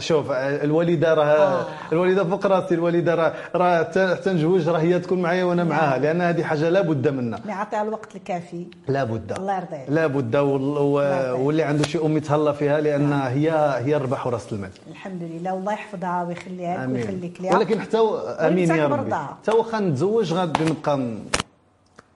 شوف 0.00 0.30
الوالدة 0.30 1.14
راه 1.14 1.24
آه. 1.24 1.66
الوالدة 1.92 2.24
فوق 2.24 2.46
راسي 2.46 2.74
الوالدة 2.74 3.14
راه 3.14 3.32
راه 3.54 3.84
حتى 4.14 4.30
نجوج 4.30 4.68
راه 4.68 4.78
هي 4.78 4.98
تكون 4.98 5.22
معايا 5.22 5.44
وأنا 5.44 5.64
معاها 5.64 5.98
لأن 5.98 6.20
هذه 6.20 6.42
حاجة 6.42 6.68
لابد 6.68 7.08
منها. 7.08 7.38
اللي 7.38 7.52
عطيها 7.52 7.82
الوقت 7.82 8.16
الكافي. 8.16 8.66
لابد 8.88 9.32
الله 9.32 9.56
يرضي 9.56 9.76
عليك. 9.76 9.90
لابد. 9.90 10.36
واللي 10.36 11.62
عنده 11.62 11.84
شي 11.84 11.98
ام 11.98 12.16
يتهلا 12.16 12.52
فيها 12.52 12.80
لأن 12.80 13.12
هي 13.12 13.50
هي 13.84 13.96
الربح 13.96 14.26
وراس 14.26 14.52
المال. 14.52 14.70
الحمد 14.90 15.22
لله. 15.22 15.54
والله 15.54 15.72
يحفظها 15.72 16.24
ويخليها 16.28 16.86
لك 16.86 16.92
ويخليك 16.94 17.40
ليها 17.40 17.56
ولكن 17.56 17.80
حتى 17.80 17.98
آمين 18.38 18.70
يا 18.70 18.86
ربي. 18.86 19.14
حتى 19.14 19.50
واخا 19.50 19.80
نتزوج 19.80 20.31
غادي 20.32 20.64
نبقى 20.64 21.16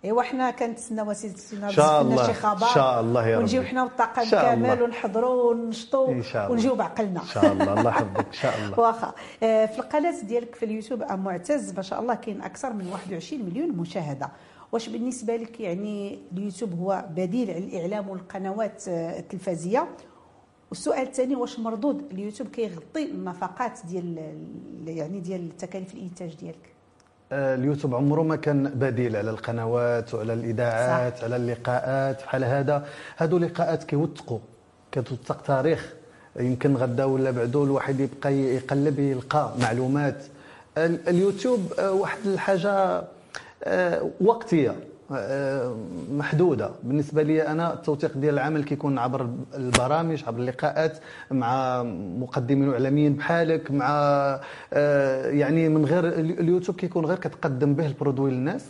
ايوا 0.04 0.22
حنا 0.22 0.50
كنتسناو 0.50 1.12
سيدنا 1.12 1.70
شاء 1.70 2.02
الله. 2.02 2.26
شي 2.26 2.32
خبر. 2.32 2.66
إن 2.68 2.74
شاء 2.74 3.00
الله 3.00 3.28
يا 3.28 3.38
ونجيو 3.38 3.60
ربي. 3.60 3.70
حنا 3.70 3.82
والطاقم 3.84 4.30
كامل. 4.30 4.82
ونحضروا 4.82 5.52
ونشطوا. 5.52 6.08
ونجيو 6.50 6.74
بعقلنا. 6.74 7.20
إن 7.22 7.26
شاء 7.26 7.52
الله. 7.52 7.72
الله 7.80 7.90
يحفظك. 7.90 8.26
إن 8.26 8.32
شاء 8.32 8.54
الله. 8.64 8.80
واخا. 8.80 9.12
آه، 9.42 9.66
في 9.66 9.78
القناة 9.78 10.20
ديالك 10.22 10.54
في 10.54 10.64
اليوتيوب 10.64 11.02
ام 11.02 11.24
معتز. 11.24 11.72
ما 11.76 11.82
شاء 11.82 12.00
الله 12.00 12.14
كاين 12.14 12.42
أكثر 12.42 12.72
من 12.72 12.86
21 12.92 13.44
مليون 13.44 13.68
مشاهدة. 13.76 14.30
واش 14.72 14.88
بالنسبة 14.88 15.36
لك 15.36 15.60
يعني 15.60 16.18
اليوتيوب 16.32 16.78
هو 16.80 17.04
بديل 17.10 17.50
على 17.50 17.58
الإعلام 17.58 18.08
والقنوات 18.08 18.88
آه، 18.88 19.18
التلفزية؟ 19.18 19.88
والسؤال 20.70 21.02
الثاني 21.06 21.36
واش 21.36 21.58
مردود 21.58 22.04
اليوتيوب 22.12 22.48
كيغطي 22.48 23.04
النفقات 23.04 23.78
ديال 23.88 24.34
يعني 24.86 25.20
ديال 25.20 25.56
تكاليف 25.56 25.94
الإنتاج 25.94 26.34
ديالك؟ 26.34 26.56
آه، 26.64 26.75
اليوتيوب 27.32 27.94
عمره 27.94 28.22
ما 28.22 28.36
كان 28.36 28.68
بديل 28.68 29.16
على 29.16 29.30
القنوات 29.30 30.14
وعلى 30.14 30.32
الإذاعات 30.32 31.24
على 31.24 31.36
اللقاءات. 31.36 32.22
بحال 32.22 32.44
هذا 32.44 32.86
هادو 33.18 33.38
لقاءات 33.38 33.84
كيوثقوا 33.84 34.38
كتوثق 34.92 35.42
تاريخ. 35.42 35.92
يمكن 36.40 36.76
غدا 36.76 37.04
ولا 37.04 37.30
بعدو 37.30 37.64
الواحد 37.64 38.00
يبقى 38.00 38.34
يقلب 38.34 38.98
يلقى 38.98 39.52
معلومات. 39.60 40.16
ال- 40.78 41.08
اليوتيوب 41.08 41.72
آه، 41.78 41.92
واحد 41.92 42.18
الحاجة 42.26 43.02
آه، 43.64 44.10
وقتية. 44.20 44.70
آه، 44.70 44.74
محدودة. 46.10 46.70
بالنسبة 46.82 47.22
لي 47.22 47.46
أنا 47.48 47.72
التوثيق 47.74 48.18
ديال 48.18 48.34
العمل 48.34 48.64
كيكون 48.64 48.98
عبر 48.98 49.28
البرامج 49.54 50.24
عبر 50.26 50.38
اللقاءات 50.40 50.98
مع 51.30 51.82
مقدمين 52.18 52.72
إعلاميين 52.72 53.12
بحالك 53.14 53.70
مع 53.70 53.88
آه، 54.72 55.26
يعني 55.30 55.68
من 55.68 55.84
غير 55.84 56.06
ال- 56.08 56.40
اليوتيوب 56.40 56.76
كيكون 56.76 57.04
غير 57.06 57.18
كتقدم 57.18 57.74
به 57.74 57.86
البرودوي 57.86 58.30
للناس. 58.30 58.64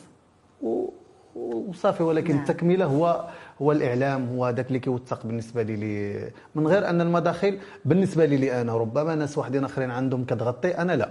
وصافي 1.36 2.02
ولكن 2.02 2.34
نعم. 2.34 2.42
التكملة 2.42 2.84
هو 2.84 3.24
هو 3.62 3.72
الإعلام 3.72 4.28
هو 4.28 4.44
هذاك 4.44 4.66
اللي 4.68 4.78
كيوثق 4.78 5.26
بالنسبة 5.26 5.62
لي, 5.62 5.76
لي. 5.76 6.30
من 6.54 6.66
غير 6.66 6.90
أن 6.90 7.00
المداخل 7.00 7.58
بالنسبة 7.84 8.24
لي, 8.24 8.36
لي 8.36 8.60
أنا 8.60 8.76
ربما 8.76 9.14
ناس 9.14 9.38
واحدين 9.38 9.64
آخرين 9.64 9.90
عندهم 9.90 10.24
كتغطي 10.24 10.68
أنا 10.68 10.92
لا. 10.96 11.08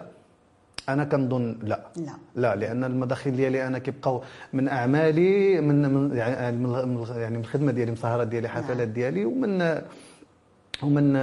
أنا 0.90 1.04
كنظن 1.04 1.58
لا. 1.64 1.80
لا. 1.96 2.12
لا 2.36 2.56
لأن 2.56 2.84
المداخل 2.84 3.36
ديالي 3.36 3.68
أنا 3.68 3.80
كيبقاو 3.80 4.22
من 4.54 4.68
أعمالي 4.68 5.62
من 5.62 5.94
من 5.94 6.18
يعني 6.18 6.58
من 6.58 6.70
من- 6.70 7.06
يعني 7.16 7.36
من 7.38 7.42
الخدمه 7.44 7.72
ديالي 7.72 7.92
من 7.92 7.98
السهرات 7.98 8.28
ديالي 8.28 8.48
حفلات 8.50 8.88
ديالي 8.88 9.26
ومن 9.26 9.82
ومن 10.84 11.16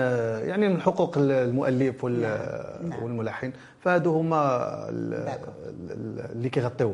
يعني 0.48 0.68
من 0.68 0.80
حقوق 0.80 1.14
المؤلف 1.18 2.04
نعم. 2.04 2.22
نعم. 2.88 3.02
والملحن. 3.02 3.52
فهادو 3.80 4.12
هما 4.20 4.66
اللي 6.32 6.48
كيغطيو. 6.48 6.92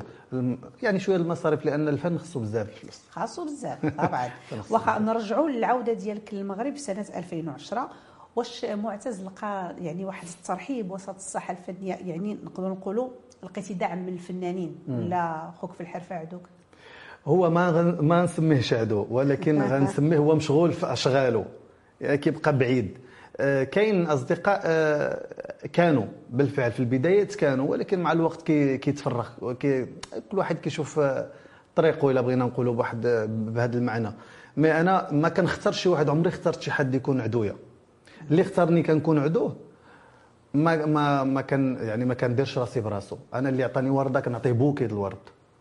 يعني 0.82 0.98
شوية 1.00 1.16
المصاريف 1.16 1.64
لأن 1.64 1.88
الفن 1.88 2.18
خصو 2.18 2.40
بزاف. 2.40 2.68
الفلوس 2.68 3.00
خاصو 3.10 3.44
بزاف 3.44 3.86
طبعا. 3.86 4.28
واخا 4.70 4.98
نرجعوا 4.98 5.48
للعودة 5.48 5.92
ديالك 5.92 6.34
للمغرب 6.34 6.76
سنة 6.76 7.06
2010 7.16 7.90
واش 8.38 8.64
معتز 8.64 9.22
لقى 9.24 9.74
يعني 9.80 10.04
واحد 10.04 10.26
الترحيب 10.40 10.90
وسط 10.90 11.14
الساحه 11.14 11.52
الفنية؟ 11.52 11.94
يعني 11.94 12.38
نقدروا 12.44 12.68
نقولوا 12.70 13.08
لقيتي 13.42 13.74
دعم 13.74 13.98
من 14.06 14.12
الفنانين 14.12 14.76
ولا 14.88 15.50
خوك 15.60 15.72
في 15.72 15.80
الحرفة 15.80 16.14
عدوك 16.16 16.42
هو 17.26 17.50
ما 17.50 17.70
غن 17.70 17.98
ما 18.00 18.24
نسميهش 18.24 18.72
عدو 18.72 19.06
ولكن 19.10 19.62
غنسميه 19.72 20.18
هو 20.18 20.34
مشغول 20.34 20.72
في 20.72 20.92
أشغاله 20.92 21.44
يعني 22.00 22.18
كيبقى 22.18 22.58
بعيد. 22.58 22.98
آه، 23.40 23.64
كاين 23.64 24.06
أصدقاء 24.06 24.60
آه، 24.64 25.26
كانوا 25.72 26.04
بالفعل 26.30 26.72
في 26.72 26.80
البدايات 26.80 27.34
كانوا 27.34 27.68
ولكن 27.70 28.00
مع 28.02 28.12
الوقت 28.12 28.42
كي- 28.42 28.78
كيتفرغ 28.78 29.28
وكي 29.42 29.86
كل 30.30 30.38
واحد 30.38 30.58
كيشوف 30.58 30.98
آه، 30.98 31.26
طريقه 31.76 32.10
إلا 32.10 32.20
بغينا 32.20 32.44
نقولوا 32.44 32.74
بواحد 32.74 33.00
بهذا 33.28 33.78
المعنى. 33.78 34.08
mais 34.56 34.80
أنا 34.80 35.12
ما 35.12 35.28
كنختارش 35.28 35.82
شي 35.82 35.88
واحد 35.88 36.08
عمري 36.08 36.28
اخترت 36.28 36.62
شي 36.62 36.70
حد 36.70 36.94
يكون 36.94 37.20
عدويا 37.20 37.56
اللي 38.30 38.42
اختارني 38.42 38.82
كنكون 38.82 39.18
عدوه 39.18 39.56
ما 40.54 40.86
ما 40.86 41.24
ما 41.24 41.40
كان 41.40 41.76
يعني 41.80 42.04
ما 42.04 42.14
كنديرش 42.14 42.58
راسي 42.58 42.80
براسو. 42.80 43.16
أنا 43.34 43.48
اللي 43.48 43.64
عطاني 43.64 43.90
ورده 43.90 44.20
كنعطيه 44.20 44.52
bouquet 44.52 44.86
د 44.86 44.92
الورد. 44.92 45.16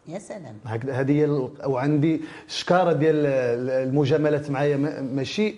يا 0.08 0.20
سلام. 0.20 0.56
هذه 0.90 1.12
هي 1.12 1.50
وعندي 1.66 2.22
شكارة 2.48 2.94
ديال 2.94 3.16
ال- 3.26 3.70
المجاملات 3.88 4.52
معايا 4.52 4.78
ما- 4.78 5.02
ماشي 5.02 5.56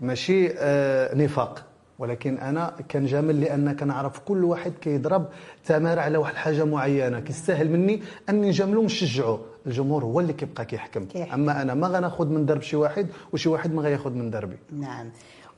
ماشي 0.00 0.48
آه، 0.58 1.14
نفاق. 1.14 1.64
ولكن 1.98 2.38
أنا 2.38 2.74
كنجامل 2.90 3.40
لأن 3.40 3.76
كنعرف 3.76 4.18
كل 4.18 4.44
واحد 4.44 4.72
كيضرب 4.80 5.26
تمارة 5.66 6.00
على 6.00 6.18
واحد 6.18 6.32
الحاجة 6.32 6.64
معينة. 6.64 7.20
كيستاهل 7.20 7.70
مني 7.70 8.02
أني 8.28 8.48
نجاملو 8.48 8.80
ونشجعو. 8.80 9.38
الجمهور 9.66 10.04
هو 10.04 10.20
اللي 10.20 10.32
كيبقى 10.32 10.64
كيحكم. 10.64 11.04
كيحكم. 11.04 11.32
أما 11.34 11.62
أنا 11.62 11.74
ما 11.74 11.86
غناخذ 11.88 12.26
من 12.28 12.46
درب 12.46 12.62
شي 12.62 12.76
واحد 12.76 13.06
وشي 13.32 13.48
واحد 13.48 13.74
ما 13.74 13.82
غياخذ 13.82 14.12
من 14.12 14.30
دربي. 14.30 14.56
نعم. 14.72 15.06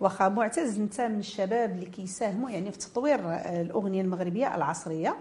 واخا 0.01 0.29
معتز 0.29 0.79
انت 0.81 1.01
من 1.01 1.19
الشباب 1.19 1.71
اللي 1.71 1.87
كيساهموا 1.87 2.51
يعني 2.51 2.73
في 2.73 2.79
تطوير 2.79 3.21
آه، 3.21 3.63
الأغنية 3.63 4.03
المغربية 4.03 4.55
العصرية. 4.57 5.17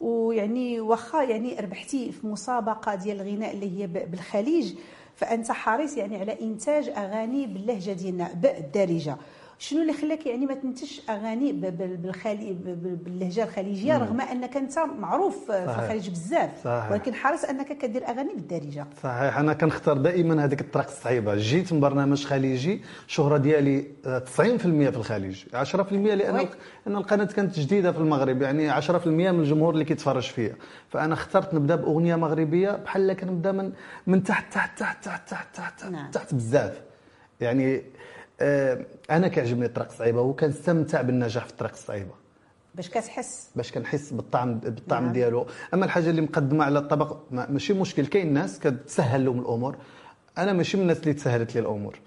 ويعني 0.00 0.80
واخا 0.80 1.22
يعني 1.22 1.60
ربحتي 1.60 2.12
في 2.12 2.26
مسابقة 2.26 2.94
ديال 2.94 3.20
الغناء 3.20 3.54
اللي 3.54 3.80
هي 3.80 3.86
بالخليج. 3.86 4.74
فأنت 5.14 5.52
حريص 5.52 5.96
يعني 5.96 6.16
على 6.16 6.40
إنتاج 6.40 6.88
أغاني 6.88 7.46
باللهجة 7.46 7.92
ديالنا 7.92 8.30
بالدارجه 8.34 9.16
شنو 9.60 9.82
اللي 9.82 9.92
خلاك 9.92 10.26
يعني 10.26 10.46
ما 10.46 10.54
تنتجش 10.54 11.02
أغاني 11.10 11.52
ب- 11.52 11.60
ب- 11.60 12.02
بالخلي 12.02 12.52
ب- 12.52 12.64
ب- 12.68 13.04
باللهجة 13.04 13.44
الخليجية 13.44 13.98
رغم 13.98 14.20
أنك 14.20 14.56
أنت 14.56 14.78
معروف 14.98 15.50
آه، 15.50 15.66
في 15.66 15.72
صحيح. 15.72 15.82
الخليج 15.82 16.10
بزاف 16.10 16.50
صحيح. 16.64 16.90
ولكن 16.92 17.14
حريص 17.14 17.44
أنك 17.44 17.78
كدير 17.78 18.08
أغاني 18.08 18.34
بالدارجة 18.34 18.86
صحيح 19.02 19.38
أنا 19.38 19.52
كنختار 19.52 19.96
دائما 19.98 20.44
هذيك 20.44 20.60
الطريق 20.60 20.86
الصعيبة 20.86 21.34
جيت 21.34 21.72
من 21.72 21.80
برنامج 21.80 22.24
خليجي 22.24 22.82
الشهره 23.08 23.36
ديالي 23.36 23.86
آه، 24.06 24.18
90% 24.18 24.90
في 24.90 24.96
الخليج 24.96 25.44
10% 25.54 25.92
لأن. 26.14 26.46
لأن 26.86 26.96
القناة 26.96 27.24
كانت 27.24 27.58
جديدة 27.58 27.92
في 27.92 27.98
المغرب 27.98 28.42
يعني 28.42 28.70
10% 28.70 29.06
من 29.06 29.40
الجمهور 29.40 29.72
اللي 29.74 29.84
كيتفرج 29.84 30.22
فيا 30.22 30.54
فأنا 30.88 31.14
اخترت 31.14 31.54
نبدأ 31.54 31.76
بأغنية 31.76 32.16
مغربية 32.16 32.70
بحال 32.70 33.12
كنبدأ 33.12 33.52
من 33.52 33.72
من 34.06 34.22
تحت 34.22 34.52
تحت 34.54 34.78
تحت 34.78 35.04
تحت 35.04 35.28
تحت 35.30 35.56
تحت, 35.56 35.84
نعم. 35.84 36.10
تحت, 36.10 36.14
تحت 36.24 36.34
بزاف 36.34 36.80
يعني 37.40 37.82
أنا 39.10 39.28
كيعجبني 39.28 39.66
الطريق 39.66 39.88
الصعيبة 39.88 40.20
وكنستمتع 40.20 41.02
بالنجاح 41.02 41.44
في 41.44 41.50
الطريق 41.50 41.72
الصعيبة. 41.72 42.10
باش 42.74 42.88
كتحس. 42.90 43.50
باش 43.56 43.72
كنحس 43.72 44.12
بالطعم 44.12 44.58
بالطعم 44.58 45.04
نعم. 45.04 45.12
ديالو. 45.12 45.46
أما 45.74 45.84
الحاجة 45.84 46.10
اللي 46.10 46.20
مقدمة 46.20 46.64
على 46.64 46.78
الطبق 46.78 47.16
ما- 47.30 47.50
ماشي 47.50 47.72
مشكل 47.72 48.06
كاين 48.06 48.32
ناس 48.32 48.58
كتسهل 48.58 49.24
لهم 49.24 49.40
الأمور. 49.40 49.76
أنا 50.38 50.52
ماشي 50.52 50.76
من 50.76 50.82
الناس 50.82 51.00
اللي 51.00 51.12
تسهلت 51.14 51.54
لي 51.54 51.60
الأمور. 51.60 51.98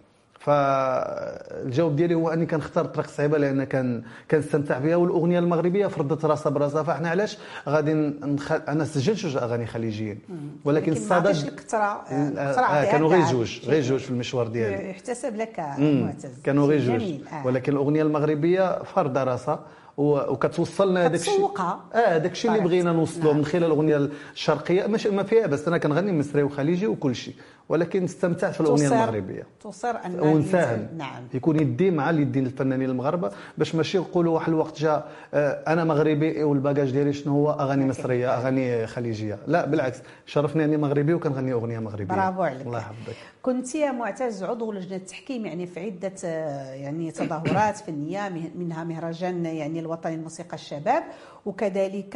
فالجواب 0.45 1.95
ديالي 1.95 2.15
هو 2.15 2.29
أني 2.29 2.45
كنختار 2.45 2.85
الطريق 2.85 3.05
الصعيبه 3.07 3.37
لأن 3.37 3.63
كان 3.63 4.03
كنستمتع 4.31 4.77
بها 4.79 4.95
والأغنية 4.95 5.39
المغربية 5.39 5.87
فرضت 5.87 6.25
راسها 6.25 6.49
براسها 6.49 6.83
فإحنا 6.83 7.09
علاش 7.09 7.37
غادي 7.67 7.93
نخل... 7.93 8.61
أنا 8.67 8.85
سجلت 8.85 9.17
جوج 9.19 9.37
أغاني 9.37 9.65
خليجيين 9.65 10.19
ولكن 10.65 10.91
الصدى 10.91 11.29
الكثره 11.29 11.79
آه، 11.79 12.13
آه، 12.37 12.91
كانوا 12.91 13.09
غير. 13.09 13.25
جوج 13.25 13.59
غير 13.65 13.81
جوج 13.83 13.99
في 13.99 14.09
المشوار 14.09 14.47
ديالي 14.47 14.89
يحتسب 14.89 15.35
لك. 15.35 15.59
معتز 15.79 16.41
كانوا 16.43 16.67
غير 16.67 16.79
جوج 16.79 17.01
آه. 17.33 17.47
ولكن 17.47 17.71
الأغنية 17.71 18.01
المغربية 18.03 18.83
فرض 18.83 19.17
راسها 19.17 19.59
وكتوصلنا 19.97 21.05
هذاك 21.05 21.19
الشيء. 21.19 21.45
آه 21.59 21.79
هذاك 21.93 22.31
الشيء 22.31 22.51
اللي 22.51 22.63
بطريقة. 22.63 22.83
بغينا 22.83 22.97
نوصلوا 22.99 23.33
من 23.33 23.45
خلال 23.45 23.63
الأغنية 23.63 24.09
الشرقية 24.33 24.87
ماشي 24.87 25.09
ما 25.09 25.23
فيها 25.23 25.47
بس 25.47 25.67
أنا 25.67 25.77
كنغني 25.77 26.19
مصري 26.19 26.43
وخليجي 26.43 26.87
وكل 26.87 27.15
شيء 27.15 27.33
ولكن 27.69 28.03
استمتعت 28.03 28.53
في 28.53 28.61
الأغنية 28.61 28.87
المغربية. 28.87 29.43
توصر 29.61 29.95
أن 30.05 30.19
ونساهم 30.19 30.87
نعم. 30.97 31.23
يكون 31.33 31.59
يدي 31.59 31.91
مع 31.91 32.09
اليدين 32.09 32.45
الفنانين 32.45 32.89
المغاربة 32.89 33.31
باش 33.57 33.75
ماشي 33.75 33.97
نقولوا 33.97 34.33
واحد 34.33 34.49
الوقت 34.49 34.79
جا 34.79 35.03
آه، 35.33 35.63
أنا 35.67 35.83
مغربي 35.83 36.43
والباجاج 36.43 36.91
ديالي 36.91 37.13
شنو 37.13 37.33
هو؟ 37.33 37.51
أغاني 37.51 37.85
مصرية 37.85 38.37
أغاني 38.37 38.87
خليجية. 38.87 39.37
لا 39.47 39.65
بالعكس. 39.65 40.01
شرفني 40.25 40.65
أني 40.65 40.77
مغربي 40.77 41.13
وكنغني 41.13 41.53
أغنية 41.53 41.79
مغربية. 41.79 42.05
برافو 42.15 42.41
عليك. 42.41 42.67
الله 42.67 42.77
يحفظك. 42.77 43.15
كنت 43.41 43.75
يا 43.75 43.91
معتز 43.91 44.43
عضو 44.43 44.71
لجنة 44.71 44.95
التحكيم 44.95 45.45
يعني 45.45 45.67
في 45.67 45.79
عدة 45.79 46.13
آه، 46.25 46.73
يعني 46.73 47.11
تظاهرات 47.11 47.77
فنية 47.77 48.51
منها 48.55 48.83
مهرجان 48.83 49.45
يعني 49.45 49.79
الوطني 49.79 50.15
لموسيقى 50.15 50.53
الشباب. 50.53 51.03
وكذلك 51.45 52.13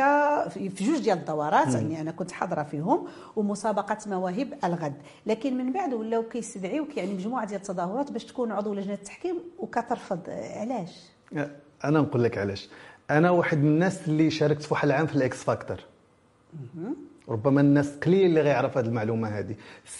في 0.50 0.70
جوج 0.80 1.00
ديال 1.00 1.18
الدورات 1.18 1.74
يعني 1.74 2.02
أنا 2.02 2.12
كنت 2.12 2.32
حاضرة 2.32 2.64
فيهم 2.64 3.08
ومسابقة 3.36 3.98
مواهب 4.08 4.54
الغد. 4.64 4.94
لكن 5.26 5.58
من 5.58 5.74
بعد 5.74 5.94
ولاو 5.94 6.24
كيستدعيوك 6.24 6.98
يعني 6.98 7.14
مجموعة 7.14 7.46
ديال 7.46 7.60
التظاهرات 7.60 8.12
باش 8.12 8.26
تكون 8.26 8.52
عضو 8.52 8.74
لجنة 8.74 8.94
التحكيم 8.94 9.36
وكترفض. 9.60 10.20
علاش؟ 10.30 11.10
أنا 11.86 12.02
نقول 12.02 12.24
لك 12.24 12.38
علاش. 12.38 12.70
أنا 13.12 13.30
واحد 13.30 13.58
من 13.58 13.68
الناس 13.68 14.08
اللي 14.08 14.30
شاركت 14.30 14.62
في 14.62 14.74
واحد 14.74 14.88
العام 14.88 15.06
في 15.08 15.16
ال 15.16 15.30
X 15.30 15.44
Factor. 15.44 15.78
ربما 17.30 17.62
الناس 17.62 17.98
قليل 17.98 18.26
اللي 18.26 18.42
غيعرف 18.42 18.78
هذه 18.78 18.86
المعلومة 18.86 19.28
هذه 19.28 19.56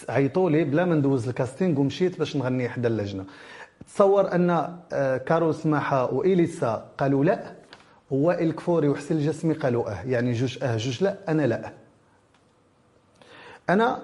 عيطوا 0.08 0.50
لي 0.50 0.64
بلا 0.64 0.84
ما 0.84 0.94
ندوز 0.94 1.28
ال 1.28 1.35
casting 1.35 1.80
ومشيت 1.80 2.18
باش 2.18 2.36
نغني 2.36 2.68
حدا 2.68 2.88
اللجنة. 2.88 3.24
تصور 3.86 4.34
أن 4.34 4.50
آه، 4.92 5.16
كارول 5.16 5.52
سماحة 5.52 6.14
واليسا 6.14 6.90
قالوا 6.98 7.24
لا 7.24 7.55
ووائل 8.10 8.52
كفوري 8.52 8.88
وحسين 8.88 9.16
الجسمي 9.16 9.54
قالوا 9.54 9.90
أه. 9.90 10.02
يعني 10.06 10.32
جوج 10.32 10.58
أه 10.62 10.76
جوج 10.76 11.04
لا 11.04 11.16
أنا 11.28 11.46
لا 11.46 11.72
أنا 13.70 14.02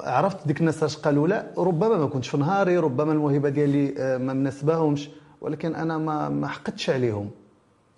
عرفت 0.00 0.46
ديك 0.46 0.60
الناس 0.60 0.82
اش 0.82 0.96
قالوا 0.96 1.28
لا 1.28 1.46
ربما 1.58 1.96
ما 1.96 2.06
كنتش 2.06 2.28
في 2.28 2.36
نهاري 2.36 2.76
ربما 2.78 3.12
الموهبة 3.12 3.48
ديالي 3.48 3.94
آه، 3.98 4.18
ما 4.18 4.32
مناسباهمش 4.32 5.08
ولكن 5.40 5.74
أنا 5.74 5.98
ما 5.98 6.28
ما 6.28 6.48
حقدتش 6.48 6.90
عليهم. 6.90 7.30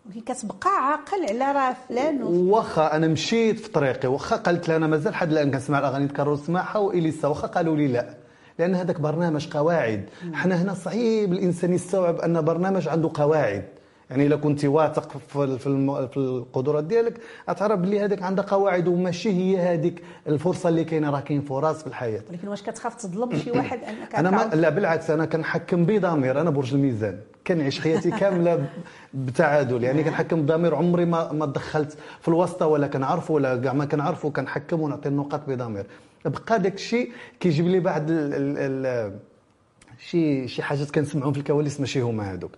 ولكن 0.07 0.21
كتبقى 0.21 0.71
عاقل 0.71 1.43
على 1.43 1.59
راه 1.59 1.77
فلان 1.89 2.23
واخا 2.23 2.97
أنا 2.97 3.09
مشيت 3.09 3.59
في 3.61 3.69
طريقي 3.69 4.09
واخا 4.09 4.37
قالت 4.37 4.69
لي 4.69 4.77
أنا 4.77 4.87
مازال 4.87 5.15
حد 5.15 5.33
الآن 5.33 5.51
كنسمع 5.51 5.79
الأغاني 5.79 6.05
ديال 6.07 6.17
كارول 6.17 6.39
سماحة 6.39 6.81
وإليسا 6.81 7.29
واخا 7.29 7.47
قالوا 7.47 7.77
لي 7.77 7.87
لا. 7.87 8.15
لأن 8.59 8.75
هذاك 8.75 9.01
برنامج 9.01 9.49
قواعد. 9.49 10.09
حنا 10.33 10.63
هنا 10.63 10.75
صعيب 10.75 11.33
الإنسان 11.33 11.73
يستوعب 11.75 12.21
أن 12.21 12.41
برنامج 12.45 12.89
عنده 12.89 13.11
قواعد. 13.15 13.65
يعني 14.13 14.27
إلا 14.27 14.37
كنت 14.37 14.65
واثق 14.65 15.19
في 15.19 15.59
في 16.09 16.17
القدرات 16.17 16.85
ديالك 16.85 17.21
غتعرف 17.51 17.79
بلي 17.81 18.01
هذاك 18.01 18.23
عندها 18.23 18.45
قواعد 18.45 18.89
وماشي 18.89 19.31
هي 19.31 19.59
هذيك 19.59 20.03
الفرصة 20.27 20.69
اللي 20.69 20.85
كاينة 20.85 21.11
راه 21.11 21.21
كاين 21.21 21.41
فرص 21.41 21.81
في 21.81 21.87
الحياة. 21.87 22.23
ولكن 22.31 22.49
واش 22.49 22.63
كتخاف 22.63 22.95
تظلم 22.95 23.39
شي 23.39 23.51
واحد 23.59 23.79
أنك 23.85 24.15
أنا 24.15 24.31
ما 24.31 24.51
لا 24.55 24.69
بالعكس 24.69 25.11
أنا 25.11 25.25
كنحكم 25.25 25.85
بضمير 25.85 26.41
أنا 26.41 26.51
برج 26.51 26.75
الميزان. 26.75 27.19
كنعيش 27.47 27.81
حياتي 27.81 28.11
كاملة 28.21 28.67
بتعادل. 29.15 29.85
يعني 29.85 30.05
كنحكم 30.05 30.43
بضمير 30.43 30.75
عمري 30.75 31.05
ما 31.05 31.33
ما 31.33 31.47
دخلت 31.47 31.97
في 32.21 32.29
الوسطى 32.29 32.65
ولا 32.65 32.87
كنعرفه 32.87 33.35
ولا 33.35 33.57
كاع 33.57 33.73
ما 33.73 33.85
كنعرفه 33.85 34.31
كنحكم 34.31 34.81
ونعطي 34.81 35.09
النقاط 35.09 35.41
بضمير. 35.49 35.87
بقى 36.25 36.61
داك 36.61 36.75
الشيء 36.75 37.13
كيجيب 37.41 37.67
لي 37.69 37.81
بعض 37.81 38.11
ال 38.11 38.35
ال 38.35 38.57
ال 38.59 39.13
شي 39.99 40.49
شي 40.49 40.63
حاجات 40.63 40.91
كنسمعهم 40.91 41.33
في 41.33 41.39
الكواليس 41.39 41.81
ماشي 41.81 42.01
هما 42.01 42.33
هذوك 42.33 42.51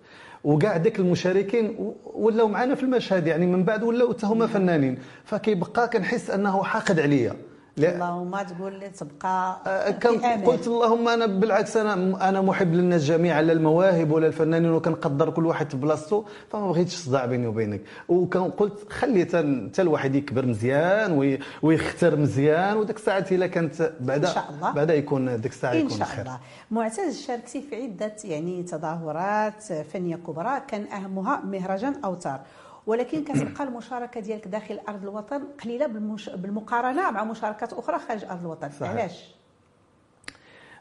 وكاع 0.45 0.77
داك 0.77 0.99
المشاركين 0.99 1.93
ولاو 2.05 2.47
معنا 2.47 2.75
في 2.75 2.83
المشهد 2.83 3.27
يعني 3.27 3.45
من 3.45 3.63
بعد 3.63 3.83
ولاو 3.83 4.13
حتى 4.13 4.25
هما 4.25 4.47
فنانين. 4.47 4.97
فكيبقى 5.23 5.89
كنحس 5.89 6.29
أنه 6.29 6.63
حاقد 6.63 6.99
عليا. 6.99 7.33
لا- 7.77 7.95
اللهم 7.95 8.41
تقول 8.41 8.73
لي 8.79 8.89
تبقى 8.89 9.59
كان 10.01 10.15
أمان. 10.15 10.43
قلت 10.45 10.67
اللهم 10.67 11.07
أنا 11.07 11.25
بالعكس 11.25 11.77
أنا 11.77 11.93
أنا 12.29 12.41
محب 12.41 12.73
للناس 12.73 13.03
جميعا 13.03 13.41
لا 13.41 13.53
المواهب 13.53 14.11
ولا 14.11 14.27
الفنانين 14.27 14.71
وكنقدر 14.71 15.29
كل 15.29 15.45
واحد 15.45 15.69
في 15.69 15.77
بلاصتو 15.77 16.23
فما 16.49 16.67
بغيتش 16.67 16.95
صداع 16.95 17.25
بيني 17.25 17.47
وبينك. 17.47 17.81
وكان 18.09 18.43
قلت 18.43 18.91
خلي 18.91 19.25
حتى 19.25 19.81
الواحد 19.81 20.15
يكبر 20.15 20.45
مزيان 20.45 21.11
وي- 21.11 21.39
ويختار 21.61 22.15
مزيان 22.15 22.77
وديك 22.77 22.95
الساعات 22.97 23.31
إلا 23.31 23.47
كانت 23.47 23.91
بعدا 23.99 24.29
إن 24.29 24.33
شاء 24.33 24.45
الله. 24.55 24.71
بعدا 24.71 24.93
يكون 24.95 25.41
ديك 25.41 25.51
الساعة 25.51 25.73
إن 25.73 25.77
يكون 25.77 25.97
شاء 25.97 26.07
خير. 26.07 26.21
الله. 26.21 26.39
معتز 26.71 27.21
شاركتي 27.27 27.61
في 27.61 27.75
عدة 27.83 28.13
يعني 28.23 28.63
تظاهرات 28.63 29.63
فنية 29.93 30.15
كبرى 30.15 30.61
كان 30.67 30.85
أهمها 30.87 31.41
مهرجان 31.45 31.95
أوتار. 32.05 32.39
ولكن 32.87 33.23
كتبقى 33.23 33.63
المشاركة 33.63 34.19
ديالك 34.21 34.47
داخل 34.47 34.79
أرض 34.89 35.03
الوطن 35.03 35.43
قليلة 35.63 35.87
بالمش... 35.87 36.29
بالمقارنة 36.29 37.11
مع 37.11 37.23
مشاركات 37.23 37.73
أخرى 37.73 37.99
خارج 37.99 38.25
أرض 38.25 38.39
الوطن. 38.39 38.69
صحيح. 38.69 38.91
علاش؟ 38.91 39.35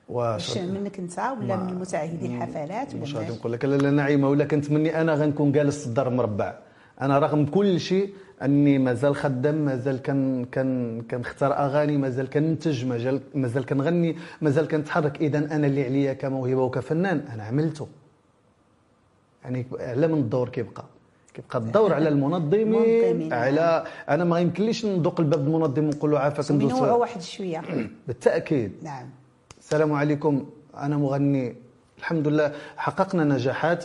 واش 0.08 0.58
منك 0.58 0.98
أنت 0.98 1.18
ولا 1.18 1.56
من 1.56 1.74
متعهدي 1.74 2.26
الحفلات 2.26 2.94
ولا 2.94 3.04
غادي؟ 3.04 3.32
نقول 3.32 3.52
لك 3.52 3.64
لا 3.64 3.76
لا 3.76 3.90
نعيمة 3.90 4.28
ولا 4.28 4.44
كنتمني 4.44 5.00
أنا 5.00 5.14
غنكون 5.14 5.52
جالس 5.52 5.80
في 5.80 5.86
الدار 5.86 6.10
مربع. 6.10 6.58
أنا 7.00 7.18
رغم 7.18 7.46
كل 7.46 7.80
شيء 7.80 8.14
أني 8.42 8.78
مازال 8.78 9.16
خدام 9.16 9.54
مازال 9.54 10.02
كان 10.02 10.44
كان 10.44 11.02
كنختار 11.10 11.52
أغاني 11.52 11.96
مازال 11.96 12.30
كننتج 12.30 12.84
مازال 12.84 13.20
مازال 13.34 13.66
كنغني 13.66 14.16
مازال 14.42 14.68
كنتحرك. 14.68 15.20
إذا 15.20 15.38
أنا 15.38 15.66
اللي 15.66 15.84
عليا 15.84 16.12
كموهبة 16.12 16.62
وكفنان 16.62 17.18
أنا 17.18 17.42
عملته. 17.44 17.88
يعني 19.44 19.66
على 19.80 20.06
من 20.06 20.18
الدور 20.18 20.48
كيبقى. 20.48 20.84
كيبقى 21.34 21.58
الدور 21.58 21.92
على 21.92 22.08
المنظمين. 22.08 23.32
على 23.32 23.84
أنا 24.08 24.24
ما 24.24 24.38
يمكنليش 24.40 24.86
ندق 24.86 25.20
الباب 25.20 25.46
المنظم 25.46 25.84
ونقول 25.84 26.10
له 26.10 26.18
عافاك 26.18 26.50
ندوز. 26.52 26.70
نوعوا 26.72 26.96
واحد 26.96 27.20
شوية. 27.22 27.62
بالتأكيد. 28.06 28.72
نعم. 28.82 29.06
السلام 29.60 29.92
عليكم. 29.92 30.46
أنا 30.76 30.96
مغني. 30.96 31.56
الحمد 31.98 32.28
لله. 32.28 32.52
حققنا 32.76 33.24
نجاحات 33.24 33.84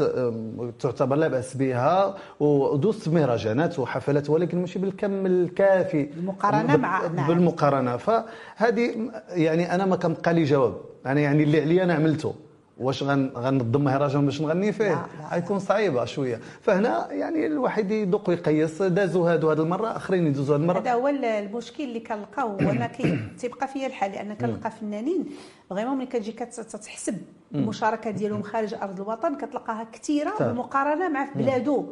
تعتبر 0.80 1.16
لا 1.16 1.28
بأس 1.28 1.58
بها 1.58 2.16
ودوزت 2.40 3.10
مهرجانات 3.10 3.80
وحفلات 3.80 4.30
ولكن 4.30 4.62
ماشي 4.62 4.80
بالكم 4.80 5.26
الكافي. 5.26 6.10
المقارنة 6.18 6.76
ب- 6.76 6.80
مع- 6.80 7.08
نعم. 7.08 7.28
بالمقارنة. 7.28 7.98
فهذه 7.98 9.12
يعني 9.30 9.76
أنا 9.76 9.86
ما 9.86 9.96
كنبقى 9.96 10.34
لي 10.34 10.44
جواب. 10.44 10.76
أنا 11.06 11.20
يعني 11.20 11.44
اللي 11.44 11.62
عليا 11.62 11.84
أنا 11.84 11.94
عملته. 11.94 12.34
واش 12.80 13.04
غن- 13.04 13.32
غنظم 13.36 13.84
مهرجان 13.84 14.26
باش 14.26 14.42
نغني 14.42 14.72
فيه. 14.72 15.06
غيكون 15.32 15.60
صعيبة 15.60 16.06
شوية. 16.06 16.40
فهنا 16.62 17.12
يعني 17.12 17.46
الواحد 17.46 17.92
يدق 17.92 18.30
ويقيس 18.30 18.82
دازوا 18.82 19.34
هادو 19.34 19.50
هذه 19.50 19.60
المرة 19.60 19.88
آخرين 19.88 20.28
يدوزوا 20.28 20.56
هذه 20.58 20.62
المرة. 20.62 20.80
هذا 20.80 20.94
هو 20.94 21.08
المشكل 21.08 21.84
اللي 21.84 22.00
كنلقاو. 22.00 22.48
هو 22.62 22.70
أنا 22.72 22.88
كي 22.88 23.20
تيبقى 23.40 23.68
فيا 23.68 23.88
الحال 23.88 24.12
لأن 24.12 24.34
كنلقى 24.34 24.72
فنانين 24.72 25.26
vraiment 25.70 25.98
ملي 25.98 26.06
كتجي 26.06 26.32
كت- 26.32 26.54
تتحسب 26.60 27.18
المشاركة 27.56 28.12
ديالهم 28.12 28.42
خارج 28.44 28.74
أرض 28.74 29.02
الوطن 29.02 29.36
كتلقاها 29.36 29.88
كثيرة. 29.94 30.34
بالمقارنه 30.40 31.10
مع 31.10 31.26
في 31.26 31.32
بلادو. 31.40 31.86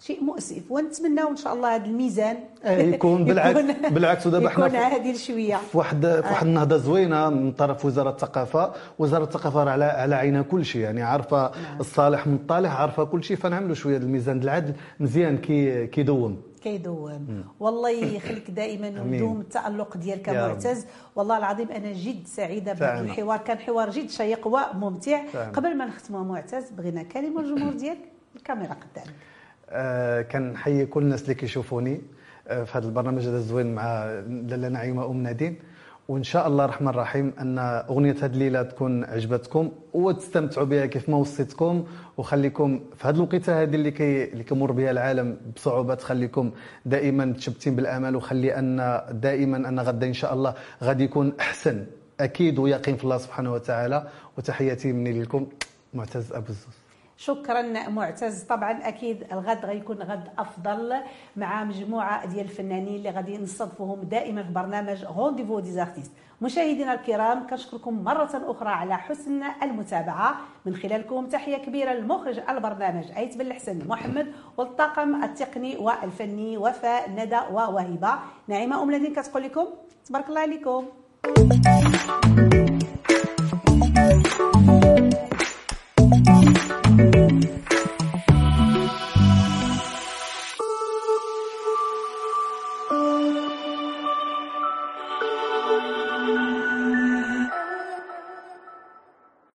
شيء 0.00 0.24
مؤسف. 0.24 0.62
ونتمناو 0.70 1.28
إن 1.30 1.36
شاء 1.36 1.54
الله 1.54 1.74
هذا 1.76 1.84
الميزان 1.84 2.36
آه، 2.64 2.78
يكون 2.78 3.24
بالعكس- 3.28 3.90
بالعكس 3.94 4.26
ودابا 4.26 4.48
حنا 4.48 4.66
يكون 4.66 4.78
عادل 4.78 5.16
شوية. 5.16 5.56
في 5.56 5.78
واحد 5.78 6.06
في 6.06 6.28
واحد 6.30 6.46
النهضة 6.46 6.76
زوينة 6.76 7.28
من 7.30 7.52
طرف 7.52 7.84
وزارة 7.84 8.10
الثقافة. 8.10 8.72
وزارة 8.98 9.24
الثقافة 9.24 9.70
على 9.70 9.84
على 9.84 10.14
عينها 10.14 10.42
كل 10.42 10.64
شيء. 10.64 10.80
يعني 10.82 11.02
عارفة 11.02 11.50
الصالح 11.80 12.26
من 12.26 12.34
الطالح 12.34 12.80
عارفة 12.80 13.04
كل 13.04 13.24
شيء. 13.24 13.36
فنعملوا 13.36 13.74
شوية 13.74 13.96
الميزان. 13.96 14.42
العدل 14.42 14.72
مزيان 15.00 15.38
كي 15.38 15.86
كيدوم. 15.86 16.42
كيدوم 16.62 17.44
والله 17.60 17.90
يخليك 18.16 18.50
دائما. 18.50 19.02
ويدوم 19.10 19.40
التألق 19.40 19.96
ديالك. 19.96 20.28
معتز. 20.28 20.86
والله 21.16 21.38
العظيم 21.38 21.68
أنا 21.70 21.92
جد 21.92 22.26
سعيدة 22.26 22.72
بهذا. 22.72 23.00
الحوار. 23.00 23.38
كان 23.38 23.58
حوار 23.58 23.90
جد 23.90 24.10
شيق 24.10 24.46
وممتع. 24.46 25.26
فعلا. 25.26 25.50
قبل 25.52 25.76
ما 25.76 25.86
نختموا 25.86 26.24
معتز 26.24 26.70
بغينا 26.70 27.02
كلمة 27.02 27.42
للجمهور 27.42 27.72
ديالك. 27.72 27.98
الكاميرا 28.36 28.72
قدامك. 28.74 29.08
آه 29.08 29.29
كنحيي 30.32 30.86
كل 30.86 31.02
الناس 31.02 31.22
اللي 31.22 31.34
كيشوفوني 31.34 32.00
آه 32.48 32.64
في 32.64 32.78
هذا 32.78 32.86
البرنامج 32.86 33.22
هذا 33.22 33.36
الزوين 33.36 33.74
مع 33.74 34.04
لاله 34.28 34.68
نعيمه 34.68 35.06
ام 35.10 35.22
نادين. 35.22 35.56
وإن 36.08 36.22
شاء 36.22 36.46
الله 36.48 36.64
الرحمن 36.64 36.88
الرحيم 36.88 37.32
أن 37.40 37.58
أغنية 37.58 38.16
هذه 38.22 38.26
الليلة 38.32 38.62
تكون 38.62 39.04
عجبتكم 39.04 39.70
وتستمتعوا 39.92 40.66
بها 40.66 40.86
كيف 40.86 41.08
ما 41.08 41.16
وصيتكم 41.16 41.84
وخليكم 42.16 42.80
في 42.96 43.08
هذه 43.08 43.14
الوقيتة 43.14 43.62
هذه 43.62 43.74
اللي 43.74 43.90
كي 43.90 44.24
اللي 44.32 44.44
كيمر 44.44 44.72
بها 44.72 44.90
العالم 44.90 45.36
بصعوبات 45.56 46.02
خليكم 46.02 46.50
دائما 46.86 47.24
متشبتين 47.24 47.76
بالأمل 47.76 48.16
وخلي 48.16 48.58
أن 48.58 49.00
دائما 49.10 49.56
أن 49.68 49.80
غدا 49.80 50.06
إن 50.06 50.12
شاء 50.12 50.34
الله 50.34 50.54
غادي 50.82 51.04
يكون 51.04 51.32
أحسن 51.40 51.86
أكيد 52.20 52.58
ويقين 52.58 52.96
في 52.96 53.04
الله 53.04 53.18
سبحانه 53.18 53.52
وتعالى. 53.52 54.08
وتحياتي 54.38 54.92
مني 54.92 55.22
لكم 55.22 55.46
معتز 55.94 56.32
أبو 56.32 56.48
الزوز. 56.48 56.89
شكرا 57.20 57.62
معتز. 57.88 58.42
طبعا 58.42 58.88
أكيد 58.88 59.24
الغد 59.32 59.64
غيكون 59.64 59.96
غد 59.96 60.28
أفضل 60.38 60.94
مع 61.36 61.64
مجموعة 61.64 62.26
ديال 62.26 62.44
الفنانين 62.44 62.96
اللي 62.96 63.10
غادي 63.10 63.38
نستضيفوهم 63.38 64.00
دائما 64.00 64.42
في 64.42 64.52
برنامج 64.52 65.04
Rendez-vous 65.04 65.60
des 65.60 65.74
artistes 65.74 66.12
مشاهدينا 66.42 66.94
الكرام 66.94 67.46
كنشكركم 67.46 68.04
مرة 68.04 68.30
أخرى 68.34 68.68
على 68.68 68.96
حسن 68.96 69.42
المتابعة. 69.62 70.34
من 70.66 70.76
خلالكم 70.76 71.26
تحية 71.26 71.56
كبيرة 71.56 71.92
لمخرج 71.92 72.40
البرنامج 72.48 73.04
أيت 73.16 73.36
بن 73.36 73.46
الحسن 73.46 73.88
محمد 73.88 74.32
والطاقم 74.56 75.24
التقني 75.24 75.76
والفني 75.76 76.58
وفاء 76.58 77.10
ندى 77.10 77.40
ووهبه 77.52 78.14
نعيمة 78.48 78.82
أم 78.82 78.90
الذين 78.90 79.12
كتقول 79.12 79.42
لكم 79.42 79.66
تبارك 80.04 80.28
الله 80.28 80.40
عليكم. 80.40 80.84